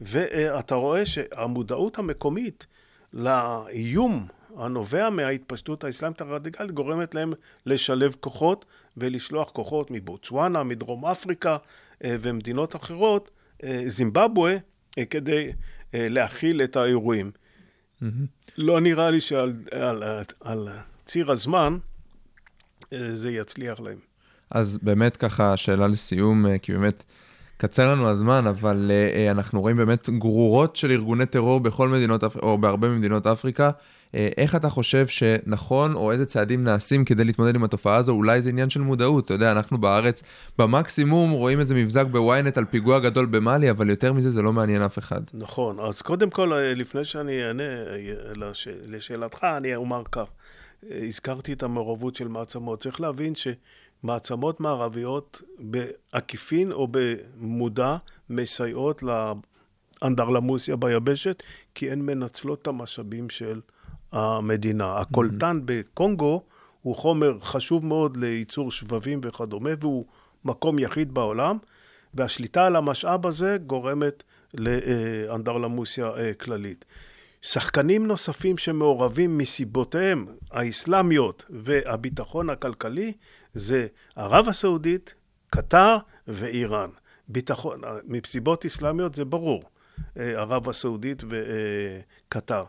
ואתה 0.00 0.74
רואה 0.74 1.06
שהמודעות 1.06 1.98
המקומית 1.98 2.66
לאיום 3.12 4.26
הנובע 4.56 5.10
מההתפשטות 5.10 5.84
האסלאמית 5.84 6.20
הרדיקלית 6.20 6.70
גורמת 6.70 7.14
להם 7.14 7.32
לשלב 7.66 8.14
כוחות 8.20 8.64
ולשלוח 8.96 9.50
כוחות 9.50 9.90
מבוצואנה, 9.90 10.62
מדרום 10.62 11.06
אפריקה 11.06 11.56
אה, 12.04 12.16
ומדינות 12.20 12.76
אחרות, 12.76 13.30
אה, 13.64 13.82
זימבבואה, 13.86 14.56
כדי 15.10 15.52
להכיל 15.92 16.62
את 16.62 16.76
האירועים. 16.76 17.30
Mm-hmm. 18.02 18.06
לא 18.56 18.80
נראה 18.80 19.10
לי 19.10 19.20
שעל 19.20 19.52
על, 19.70 20.02
על, 20.02 20.24
על 20.40 20.68
ציר 21.04 21.30
הזמן 21.30 21.78
זה 23.14 23.30
יצליח 23.30 23.80
להם. 23.80 23.98
אז 24.50 24.78
באמת 24.82 25.16
ככה, 25.16 25.56
שאלה 25.56 25.86
לסיום, 25.86 26.46
אה, 26.46 26.58
כי 26.58 26.72
באמת 26.72 27.04
קצר 27.56 27.92
לנו 27.92 28.08
הזמן, 28.08 28.46
אבל 28.46 28.90
uh, 28.90 29.30
אנחנו 29.30 29.60
רואים 29.60 29.76
באמת 29.76 30.10
גרורות 30.10 30.76
של 30.76 30.90
ארגוני 30.90 31.26
טרור 31.26 31.60
בכל 31.60 31.88
מדינות, 31.88 32.24
או 32.42 32.58
בהרבה 32.58 32.88
ממדינות 32.88 33.26
אפריקה. 33.26 33.70
איך 34.36 34.54
אתה 34.54 34.68
חושב 34.68 35.06
שנכון, 35.06 35.94
או 35.94 36.12
איזה 36.12 36.26
צעדים 36.26 36.64
נעשים 36.64 37.04
כדי 37.04 37.24
להתמודד 37.24 37.54
עם 37.54 37.64
התופעה 37.64 37.96
הזו? 37.96 38.12
אולי 38.12 38.42
זה 38.42 38.48
עניין 38.48 38.70
של 38.70 38.80
מודעות. 38.80 39.24
אתה 39.24 39.34
יודע, 39.34 39.52
אנחנו 39.52 39.78
בארץ 39.78 40.22
במקסימום 40.58 41.30
רואים 41.30 41.60
איזה 41.60 41.74
מבזק 41.74 42.06
בוויינט 42.06 42.58
על 42.58 42.64
פיגוע 42.64 42.98
גדול 42.98 43.26
במאלי, 43.26 43.70
אבל 43.70 43.90
יותר 43.90 44.12
מזה 44.12 44.30
זה 44.30 44.42
לא 44.42 44.52
מעניין 44.52 44.82
אף 44.82 44.98
אחד. 44.98 45.20
נכון, 45.34 45.80
אז 45.80 46.02
קודם 46.02 46.30
כל, 46.30 46.52
לפני 46.76 47.04
שאני 47.04 47.46
אענה 47.46 47.62
לש... 48.36 48.68
לשאלתך, 48.86 49.44
אני 49.44 49.76
אומר 49.76 50.02
כך. 50.12 50.26
הזכרתי 50.90 51.52
את 51.52 51.62
המעורבות 51.62 52.16
של 52.16 52.28
מעצמות. 52.28 52.80
צריך 52.80 53.00
להבין 53.00 53.34
ש... 53.34 53.48
מעצמות 54.04 54.60
מערביות 54.60 55.42
בעקיפין 55.58 56.72
או 56.72 56.88
במודע 56.90 57.96
מסייעות 58.30 59.02
לאנדרלמוסיה 60.02 60.76
ביבשת, 60.76 61.42
כי 61.74 61.90
הן 61.90 62.00
מנצלות 62.00 62.62
את 62.62 62.66
המשאבים 62.66 63.30
של 63.30 63.60
המדינה. 64.12 64.96
הקולטן 64.98 65.60
בקונגו 65.64 66.42
הוא 66.82 66.96
חומר 66.96 67.40
חשוב 67.40 67.86
מאוד 67.86 68.16
לייצור 68.16 68.70
שבבים 68.70 69.20
וכדומה, 69.22 69.70
והוא 69.80 70.04
מקום 70.44 70.78
יחיד 70.78 71.14
בעולם, 71.14 71.58
והשליטה 72.14 72.66
על 72.66 72.76
המשאב 72.76 73.26
הזה 73.26 73.56
גורמת 73.66 74.22
לאנדרלמוסיה 74.54 76.06
אה, 76.06 76.34
כללית. 76.34 76.84
שחקנים 77.44 78.06
נוספים 78.06 78.58
שמעורבים 78.58 79.38
מסיבותיהם 79.38 80.26
האסלאמיות 80.50 81.44
והביטחון 81.50 82.50
הכלכלי 82.50 83.12
זה 83.54 83.86
ערב 84.16 84.48
הסעודית, 84.48 85.14
קטר 85.50 85.96
ואיראן. 86.28 86.90
ביטחון, 87.28 87.80
מסיבות 88.04 88.64
אסלאמיות 88.64 89.14
זה 89.14 89.24
ברור, 89.24 89.62
אה, 90.18 90.40
ערב 90.40 90.68
הסעודית 90.68 91.22
וקטר. 91.28 92.64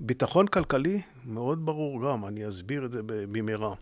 ביטחון 0.00 0.46
כלכלי 0.46 1.02
מאוד 1.24 1.66
ברור 1.66 2.02
גם, 2.04 2.26
אני 2.26 2.48
אסביר 2.48 2.84
את 2.84 2.92
זה 2.92 3.00
במהרה. 3.06 3.74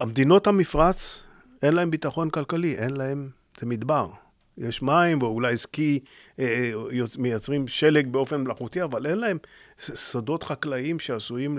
המדינות 0.00 0.46
המפרץ, 0.46 1.26
אין 1.62 1.72
להם 1.72 1.90
ביטחון 1.90 2.30
כלכלי, 2.30 2.76
אין 2.76 2.90
להם, 2.90 3.30
זה 3.58 3.66
מדבר. 3.66 4.10
יש 4.58 4.82
מים, 4.82 5.22
ואולי 5.22 5.56
סקי, 5.56 6.00
אה, 6.38 6.44
אה, 6.44 7.04
מייצרים 7.18 7.68
שלג 7.68 8.06
באופן 8.06 8.40
מלאכותי, 8.40 8.82
אבל 8.82 9.06
אין 9.06 9.18
להם 9.18 9.38
שדות 9.78 10.42
חקלאיים 10.42 10.98
שעשויים 10.98 11.58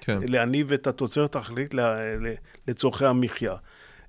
כן. 0.00 0.18
להניב 0.22 0.72
את 0.72 0.86
התוצרת 0.86 1.36
החקלאית 1.36 1.74
לצורכי 2.68 3.04
המחיה. 3.04 3.54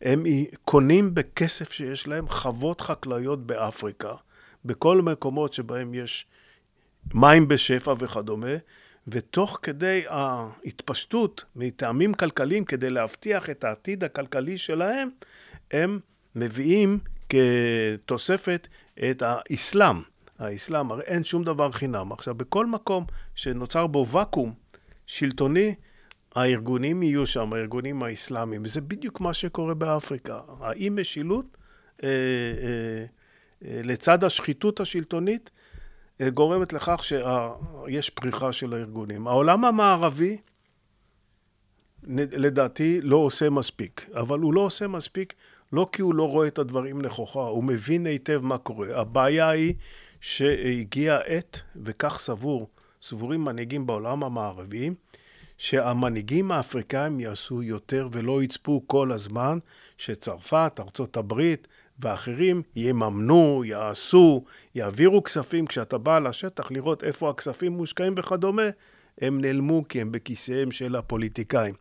הם 0.02 0.24
קונים 0.66 1.16
בכסף 1.16 1.72
שיש 1.72 2.08
להם 2.08 2.30
חוות 2.30 2.82
חקלאיות 2.82 3.48
באפריקה, 3.48 4.14
בכל 4.66 5.00
המקומות 5.00 5.54
שבהם 5.54 5.94
יש 5.94 6.26
מים 7.14 7.48
בשפע 7.48 7.94
וכדומה, 8.00 8.56
ותוך 9.08 9.60
כדי 9.62 10.04
ההתפשטות 10.08 11.46
מטעמים 11.56 12.14
כלכליים, 12.14 12.66
כדי 12.66 12.90
להבטיח 12.90 13.50
את 13.50 13.64
העתיד 13.64 14.04
הכלכלי 14.04 14.58
שלהם, 14.58 15.10
הם 15.72 16.00
מביאים 16.36 17.00
כתוספת 17.34 18.68
את 19.10 19.22
האסלאם. 19.26 20.02
האסלאם, 20.40 20.92
הרי 20.92 21.04
אין 21.04 21.24
שום 21.24 21.44
דבר 21.44 21.72
חינם. 21.72 22.12
עכשיו, 22.12 22.36
בכל 22.36 22.66
מקום 22.66 23.06
שנוצר 23.36 23.88
בו 23.88 24.08
ואקום 24.08 24.54
שלטוני, 25.06 25.76
הארגונים 26.36 27.04
יהיו 27.04 27.26
שם, 27.26 27.54
הארגונים 27.54 28.04
האסלאמיים, 28.04 28.62
וזה 28.66 28.82
בדיוק 28.82 29.22
מה 29.22 29.34
שקורה 29.34 29.74
באפריקה. 29.74 30.40
האי 30.60 30.90
משילות, 30.90 31.58
אה, 32.04 32.10
אה, 32.10 33.06
אה, 33.66 33.82
לצד 33.84 34.24
השחיתות 34.24 34.80
השלטונית, 34.80 35.50
אה, 36.22 36.30
גורמת 36.30 36.74
לכך 36.74 37.02
שיש 37.04 38.10
פריחה 38.10 38.54
של 38.54 38.74
הארגונים. 38.74 39.28
העולם 39.28 39.66
המערבי, 39.66 40.38
לדעתי, 42.18 43.02
לא 43.02 43.16
עושה 43.16 43.50
מספיק, 43.50 44.10
אבל 44.14 44.40
הוא 44.40 44.54
לא 44.54 44.62
עושה 44.62 44.88
מספיק 44.88 45.34
לא 45.74 45.88
כי 45.92 46.02
הוא 46.02 46.16
לא 46.16 46.30
רואה 46.30 46.48
את 46.48 46.58
הדברים 46.58 47.02
נכוחה, 47.02 47.40
הוא 47.40 47.64
מבין 47.64 48.06
היטב 48.06 48.40
מה 48.44 48.58
קורה. 48.58 48.88
הבעיה 49.00 49.50
היא 49.50 49.74
שהגיעה 50.22 51.18
עת, 51.18 51.62
וכך 51.76 52.18
סבור, 52.20 52.70
סבורים 53.02 53.44
מנהיגים 53.44 53.86
בעולם 53.86 54.24
המערבי, 54.24 54.90
שהמנהיגים 55.58 56.52
האפריקאים 56.52 57.20
יעשו 57.20 57.64
יותר 57.64 58.08
ולא 58.12 58.44
יצפו 58.44 58.84
כל 58.88 59.12
הזמן 59.12 59.60
שצרפת, 59.98 60.80
ארצות 60.80 61.18
הברית 61.18 61.68
ואחרים 62.00 62.62
יממנו, 62.76 63.64
יעשו, 63.66 64.44
יעבירו 64.76 65.24
כספים. 65.24 65.66
כשאתה 65.66 65.98
בא 65.98 66.20
לשטח 66.20 66.72
לראות 66.72 67.04
איפה 67.04 67.30
הכספים 67.30 67.72
מושקעים 67.72 68.14
וכדומה, 68.18 68.70
הם 69.22 69.42
נעלמו 69.42 69.84
כי 69.90 70.02
הם 70.02 70.12
בכיסיהם 70.12 70.72
של 70.72 70.96
הפוליטיקאים. 70.96 71.74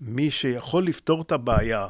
מי 0.00 0.30
שיכול 0.30 0.86
לפתור 0.86 1.22
את 1.22 1.32
הבעיה, 1.32 1.88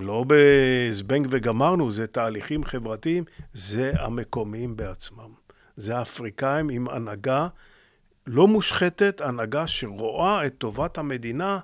לא 0.00 0.24
בזבנג 0.26 1.26
וגמרנו, 1.30 1.92
זה 1.92 2.06
תהליכים 2.06 2.64
חברתיים, 2.64 3.24
זה 3.52 3.92
המקומיים 3.98 4.76
בעצמם. 4.76 5.30
זה 5.76 5.98
האפריקאים 5.98 6.68
עם 6.68 6.88
הנהגה 6.88 7.48
לא 8.26 8.48
מושחתת, 8.48 9.20
הנהגה 9.20 9.66
שרואה 9.66 10.46
את 10.46 10.54
טובת 10.58 10.98
המדינה 10.98 11.58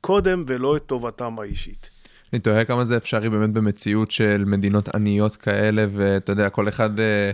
קודם 0.00 0.44
ולא 0.46 0.76
את 0.76 0.82
טובתם 0.86 1.38
האישית. 1.38 1.90
אני 2.32 2.40
תוהה 2.40 2.64
כמה 2.64 2.84
זה 2.84 2.96
אפשרי 2.96 3.30
באמת 3.30 3.50
במציאות 3.50 4.10
של 4.10 4.44
מדינות 4.46 4.88
עניות 4.88 5.36
כאלה, 5.36 5.86
ואתה 5.90 6.32
יודע, 6.32 6.50
כל 6.50 6.68
אחד, 6.68 7.00
אה, 7.00 7.30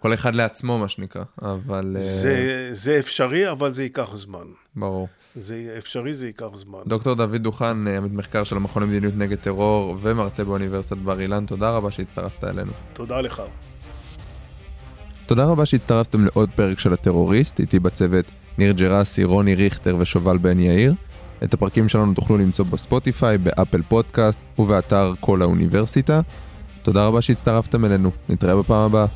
כל 0.00 0.14
אחד 0.14 0.34
לעצמו, 0.34 0.78
מה 0.78 0.88
שנקרא, 0.88 1.22
אבל... 1.42 1.96
אה, 1.96 2.02
זה, 2.02 2.68
זה 2.72 2.98
אפשרי, 2.98 3.50
אבל 3.50 3.74
זה 3.74 3.82
ייקח 3.82 4.16
זמן. 4.16 4.44
ברור. 4.76 5.08
זה 5.36 5.74
אפשרי, 5.78 6.14
זה 6.14 6.26
ייקח 6.26 6.46
זמן. 6.54 6.78
דוקטור 6.86 7.14
דוד 7.14 7.36
דוכן, 7.36 7.88
אה, 7.88 7.96
עמית 7.96 8.12
מחקר 8.12 8.44
של 8.44 8.56
המכון 8.56 8.82
למדיניות 8.82 9.14
נגד 9.16 9.38
טרור 9.38 9.96
ומרצה 10.02 10.44
באוניברסיטת 10.44 10.96
בר 10.96 11.20
אילן, 11.20 11.46
תודה 11.46 11.70
רבה 11.70 11.90
שהצטרפת 11.90 12.44
אלינו. 12.44 12.72
תודה 12.92 13.20
לך. 13.20 13.42
תודה 15.26 15.44
רבה 15.44 15.66
שהצטרפתם 15.66 16.24
לעוד 16.24 16.50
פרק 16.56 16.78
של 16.78 16.92
הטרוריסט, 16.92 17.60
איתי 17.60 17.78
בצוות 17.78 18.24
ניר 18.58 18.72
ג'רסי, 18.72 19.24
רוני 19.24 19.54
ריכטר 19.54 19.96
ושובל 19.98 20.38
בן 20.38 20.60
יאיר. 20.60 20.94
את 21.44 21.54
הפרקים 21.54 21.88
שלנו 21.88 22.14
תוכלו 22.14 22.38
למצוא 22.38 22.64
בספוטיפיי, 22.64 23.38
באפל 23.38 23.82
פודקאסט 23.82 24.48
ובאתר 24.58 25.12
קול 25.20 25.42
האוניברסיטה. 25.42 26.20
תודה 26.82 27.06
רבה 27.06 27.22
שהצטרפתם 27.22 27.84
אלינו, 27.84 28.10
נתראה 28.28 28.56
בפעם 28.56 28.84
הבאה. 28.84 29.06